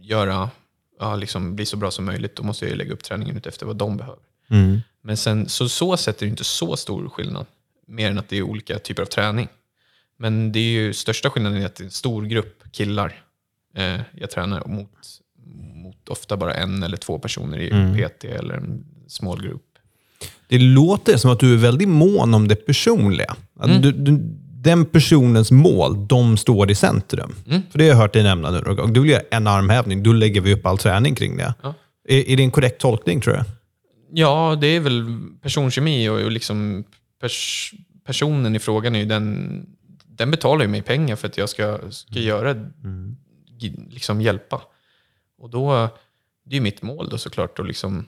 göra, 0.00 0.50
ja, 1.00 1.16
liksom 1.16 1.56
bli 1.56 1.66
så 1.66 1.76
bra 1.76 1.90
som 1.90 2.04
möjligt, 2.04 2.36
då 2.36 2.42
måste 2.42 2.64
jag 2.64 2.70
ju 2.70 2.76
lägga 2.76 2.92
upp 2.92 3.04
träningen 3.04 3.36
ut 3.36 3.46
efter 3.46 3.66
vad 3.66 3.76
de 3.76 3.96
behöver. 3.96 4.22
Men 5.02 5.16
sen, 5.16 5.48
så, 5.48 5.68
så 5.68 5.96
sätt 5.96 6.22
är 6.22 6.26
det 6.26 6.30
inte 6.30 6.44
så 6.44 6.76
stor 6.76 7.08
skillnad, 7.08 7.46
mer 7.86 8.10
än 8.10 8.18
att 8.18 8.28
det 8.28 8.36
är 8.36 8.42
olika 8.42 8.78
typer 8.78 9.02
av 9.02 9.06
träning. 9.06 9.48
Men 10.22 10.52
det 10.52 10.58
är 10.58 10.70
ju 10.70 10.92
största 10.92 11.30
skillnaden 11.30 11.62
är 11.62 11.66
att 11.66 11.74
det 11.74 11.82
är 11.82 11.84
en 11.84 11.90
stor 11.90 12.22
grupp 12.22 12.62
killar 12.72 13.22
eh, 13.76 14.00
jag 14.20 14.30
tränar 14.30 14.66
mot, 14.66 14.90
mot 15.74 16.08
ofta 16.08 16.36
bara 16.36 16.54
en 16.54 16.82
eller 16.82 16.96
två 16.96 17.18
personer 17.18 17.58
i 17.60 17.70
PT 17.96 18.24
eller 18.24 18.54
en 18.54 18.84
smal 19.08 19.42
grupp. 19.42 19.62
Det 20.48 20.58
låter 20.58 21.16
som 21.16 21.30
att 21.30 21.40
du 21.40 21.52
är 21.54 21.56
väldigt 21.56 21.88
mån 21.88 22.34
om 22.34 22.48
det 22.48 22.54
personliga. 22.54 23.36
Att 23.58 23.82
du, 23.82 23.92
du, 23.92 24.18
den 24.62 24.84
personens 24.84 25.50
mål, 25.50 26.06
de 26.08 26.36
står 26.36 26.70
i 26.70 26.74
centrum. 26.74 27.34
För 27.70 27.78
det 27.78 27.84
har 27.84 27.88
jag 27.88 27.96
hört 27.96 28.12
dig 28.12 28.22
nämna 28.22 28.50
nu. 28.50 28.60
Du 28.88 29.00
vill 29.00 29.10
göra 29.10 29.22
en 29.30 29.46
armhävning, 29.46 30.02
då 30.02 30.12
lägger 30.12 30.40
vi 30.40 30.54
upp 30.54 30.66
all 30.66 30.78
träning 30.78 31.14
kring 31.14 31.36
det. 31.36 31.54
Ja. 31.62 31.74
Är, 32.08 32.30
är 32.30 32.36
det 32.36 32.42
en 32.42 32.50
korrekt 32.50 32.80
tolkning 32.80 33.20
tror 33.20 33.36
jag? 33.36 33.44
Ja, 34.12 34.58
det 34.60 34.66
är 34.66 34.80
väl 34.80 35.18
personkemi 35.42 36.08
och, 36.08 36.20
och 36.20 36.30
liksom 36.30 36.84
pers, 37.20 37.72
personen 38.06 38.56
i 38.56 38.58
frågan 38.58 38.94
är 38.94 38.98
ju 38.98 39.06
den, 39.06 39.66
den 40.16 40.30
betalar 40.30 40.62
ju 40.64 40.68
mig 40.70 40.82
pengar 40.82 41.16
för 41.16 41.28
att 41.28 41.36
jag 41.38 41.48
ska, 41.48 41.78
ska 41.90 42.18
göra, 42.18 42.54
gi- 43.58 43.86
liksom 43.90 44.20
hjälpa. 44.20 44.62
Och 45.38 45.50
då, 45.50 45.88
det 46.44 46.50
är 46.50 46.54
ju 46.54 46.60
mitt 46.60 46.82
mål 46.82 47.08
då 47.08 47.18
såklart 47.18 47.58
att 47.58 47.66
liksom, 47.66 48.06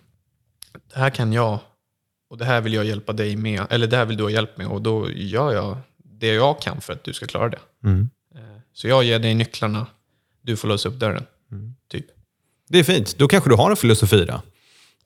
det 0.94 0.98
här 1.00 1.10
kan 1.10 1.32
jag 1.32 1.58
och 2.30 2.38
det 2.38 2.44
här 2.44 2.60
vill 2.60 2.74
jag 2.74 2.84
hjälpa 2.84 3.12
dig 3.12 3.36
med, 3.36 3.66
eller 3.70 3.86
det 3.86 3.96
här 3.96 4.04
vill 4.04 4.16
du 4.16 4.22
ha 4.22 4.30
hjälp 4.30 4.56
med 4.58 4.66
och 4.66 4.82
då 4.82 5.10
gör 5.10 5.52
jag 5.52 5.76
det 5.96 6.26
jag 6.34 6.60
kan 6.60 6.80
för 6.80 6.92
att 6.92 7.04
du 7.04 7.12
ska 7.12 7.26
klara 7.26 7.48
det. 7.48 7.58
Eh, 8.34 8.40
Så 8.72 8.88
jag 8.88 9.04
ger 9.04 9.18
dig 9.18 9.34
nycklarna, 9.34 9.86
du 10.42 10.56
får 10.56 10.68
låsa 10.68 10.88
upp 10.88 10.94
dörren. 10.94 11.26
Typ. 11.90 12.06
Det 12.68 12.78
är 12.78 12.84
fint. 12.84 13.18
Då 13.18 13.28
kanske 13.28 13.50
du 13.50 13.56
har 13.56 13.70
en 13.70 13.76
filosofi 13.76 14.24
då. 14.24 14.42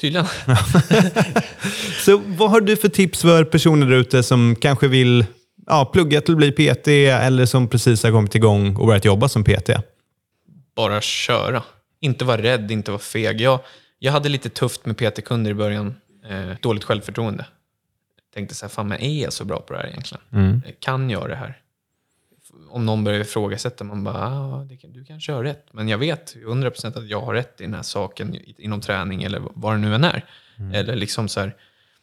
Tydligen. 0.00 0.26
Så 2.04 2.16
vad 2.26 2.50
har 2.50 2.60
du 2.60 2.76
för 2.76 2.88
tips 2.88 3.22
för 3.22 3.44
personer 3.44 3.86
där 3.86 3.96
ute 3.96 4.22
som 4.22 4.56
kanske 4.56 4.88
vill 4.88 5.26
ja, 5.68 5.84
plugga 5.92 6.20
till 6.20 6.32
att 6.34 6.38
bli 6.38 6.52
PT 6.52 6.88
eller 6.88 7.46
som 7.46 7.68
precis 7.68 8.02
har 8.02 8.10
kommit 8.10 8.34
igång 8.34 8.76
och 8.76 8.86
börjat 8.86 9.04
jobba 9.04 9.28
som 9.28 9.44
PT? 9.44 9.70
bara 10.76 11.00
köra. 11.00 11.62
Inte 12.00 12.24
vara 12.24 12.42
rädd, 12.42 12.70
inte 12.70 12.90
vara 12.90 12.98
feg. 13.00 13.40
Jag, 13.40 13.60
jag 13.98 14.12
hade 14.12 14.28
lite 14.28 14.48
tufft 14.48 14.86
med 14.86 14.96
PT-kunder 14.96 15.50
i 15.50 15.54
början. 15.54 15.94
Eh, 16.28 16.56
dåligt 16.62 16.84
självförtroende. 16.84 17.46
Tänkte 18.34 18.54
så 18.54 18.66
här, 18.66 18.70
fan 18.70 18.88
men 18.88 19.00
är 19.00 19.22
jag 19.22 19.32
så 19.32 19.44
bra 19.44 19.60
på 19.60 19.72
det 19.72 19.78
här 19.78 19.86
egentligen? 19.86 20.62
Eh, 20.66 20.72
Kan 20.80 21.10
jag 21.10 21.28
det 21.28 21.36
här? 21.36 21.60
Om 22.70 22.86
någon 22.86 23.04
börjar 23.04 23.20
ifrågasätta, 23.20 23.84
man 23.84 24.04
bara, 24.04 24.14
ah, 24.16 24.68
kan, 24.80 24.92
du 24.92 25.04
kanske 25.04 25.32
har 25.32 25.44
rätt. 25.44 25.66
Men 25.72 25.88
jag 25.88 25.98
vet 25.98 26.36
100% 26.36 26.98
att 26.98 27.08
jag 27.08 27.20
har 27.20 27.34
rätt 27.34 27.60
i 27.60 27.64
den 27.64 27.74
här 27.74 27.82
saken 27.82 28.36
inom 28.58 28.80
träning 28.80 29.22
eller 29.22 29.42
vad 29.54 29.74
det 29.74 29.78
nu 29.78 29.94
än 29.94 30.04
är. 30.04 30.24
Eller 30.74 30.96
liksom 30.96 31.28
så 31.28 31.40
här, 31.40 31.56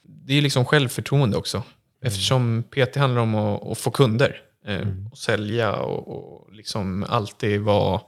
det 0.03 0.33
är 0.33 0.41
liksom 0.41 0.65
självförtroende 0.65 1.37
också. 1.37 1.63
Eftersom 2.05 2.63
PT 2.63 2.95
handlar 2.95 3.21
om 3.21 3.35
att, 3.35 3.67
att 3.67 3.77
få 3.77 3.91
kunder. 3.91 4.41
Eh, 4.67 4.87
och 5.11 5.17
sälja 5.17 5.73
och, 5.73 6.07
och 6.07 6.53
liksom 6.53 7.05
alltid 7.09 7.61
vara... 7.61 8.01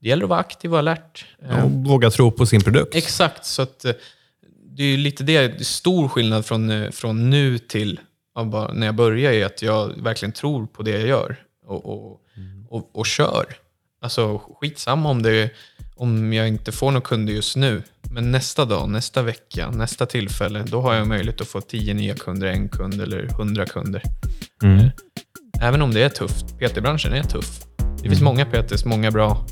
Det 0.00 0.08
gäller 0.08 0.24
att 0.24 0.30
vara 0.30 0.40
aktiv 0.40 0.72
och 0.72 0.78
alert. 0.78 1.26
Eh, 1.42 1.64
Och 1.64 1.70
våga 1.70 2.10
tro 2.10 2.30
på 2.30 2.46
sin 2.46 2.60
produkt. 2.60 2.94
Exakt, 2.94 3.44
så 3.44 3.62
att 3.62 3.84
eh, 3.84 3.92
det 4.64 4.84
är 4.84 4.96
lite 4.96 5.24
det, 5.24 5.48
det 5.48 5.60
är 5.60 5.64
stor 5.64 6.08
skillnad 6.08 6.46
från, 6.46 6.92
från 6.92 7.30
nu 7.30 7.58
till 7.58 8.00
bara 8.44 8.72
när 8.72 8.86
jag 8.86 8.94
började 8.94 9.36
är 9.36 9.46
att 9.46 9.62
jag 9.62 10.02
verkligen 10.02 10.32
tror 10.32 10.66
på 10.66 10.82
det 10.82 10.90
jag 10.90 11.06
gör 11.08 11.36
och, 11.66 11.86
och, 11.86 12.20
och, 12.68 12.90
och 12.92 13.06
kör. 13.06 13.44
Alltså 14.02 14.38
skitsamma 14.38 15.08
om, 15.10 15.22
det, 15.22 15.50
om 15.96 16.32
jag 16.32 16.48
inte 16.48 16.72
får 16.72 16.90
några 16.90 17.00
kunder 17.06 17.32
just 17.32 17.56
nu, 17.56 17.82
men 18.10 18.30
nästa 18.30 18.64
dag, 18.64 18.88
nästa 18.88 19.22
vecka, 19.22 19.70
nästa 19.70 20.06
tillfälle, 20.06 20.62
då 20.66 20.80
har 20.80 20.94
jag 20.94 21.08
möjlighet 21.08 21.40
att 21.40 21.46
få 21.48 21.60
tio 21.60 21.94
nya 21.94 22.14
kunder, 22.14 22.46
en 22.46 22.68
kund 22.68 23.00
eller 23.00 23.28
hundra 23.36 23.66
kunder. 23.66 24.02
Eh, 24.64 24.86
Även 25.62 25.82
om 25.82 25.94
det 25.94 26.02
är 26.02 26.08
tufft, 26.08 26.58
PT-branschen 26.58 27.12
är 27.12 27.22
tuff. 27.22 27.60
Det 28.02 28.08
finns 28.08 28.20
många 28.20 28.44
PTs, 28.46 28.84
många 28.84 29.10
bra. 29.10 29.46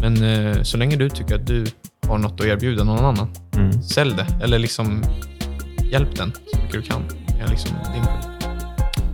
Men 0.00 0.24
eh, 0.24 0.62
så 0.62 0.76
länge 0.76 0.96
du 0.96 1.10
tycker 1.10 1.34
att 1.34 1.46
du 1.46 1.64
har 2.08 2.18
något 2.18 2.40
att 2.40 2.46
erbjuda 2.46 2.84
någon 2.84 3.04
annan, 3.04 3.28
sälj 3.82 4.14
det. 4.16 4.26
Eller 4.44 4.58
liksom 4.58 5.04
hjälp 5.90 6.16
den 6.16 6.32
så 6.52 6.56
mycket 6.58 6.72
du 6.72 6.82
kan. 6.82 7.02
Är 7.40 7.48
liksom 7.48 7.70
din. 7.94 8.04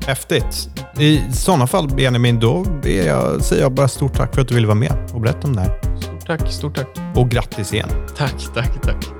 Häftigt. 0.06 0.68
I 0.98 1.20
sådana 1.32 1.66
fall, 1.66 1.88
Benjamin, 1.88 2.40
då 2.40 2.66
jag, 2.84 3.42
säger 3.44 3.62
jag 3.62 3.72
bara 3.72 3.88
stort 3.88 4.14
tack 4.14 4.34
för 4.34 4.42
att 4.42 4.48
du 4.48 4.54
ville 4.54 4.66
vara 4.66 4.78
med 4.78 5.10
och 5.12 5.20
berätta 5.20 5.48
om 5.48 5.56
det 5.56 5.62
här. 5.62 5.89
Tack, 6.30 6.52
stort 6.52 6.74
tack. 6.74 6.88
Och 7.14 7.30
grattis 7.30 7.72
igen. 7.72 7.88
Tack, 8.16 8.54
tack, 8.54 8.82
tack. 8.82 9.19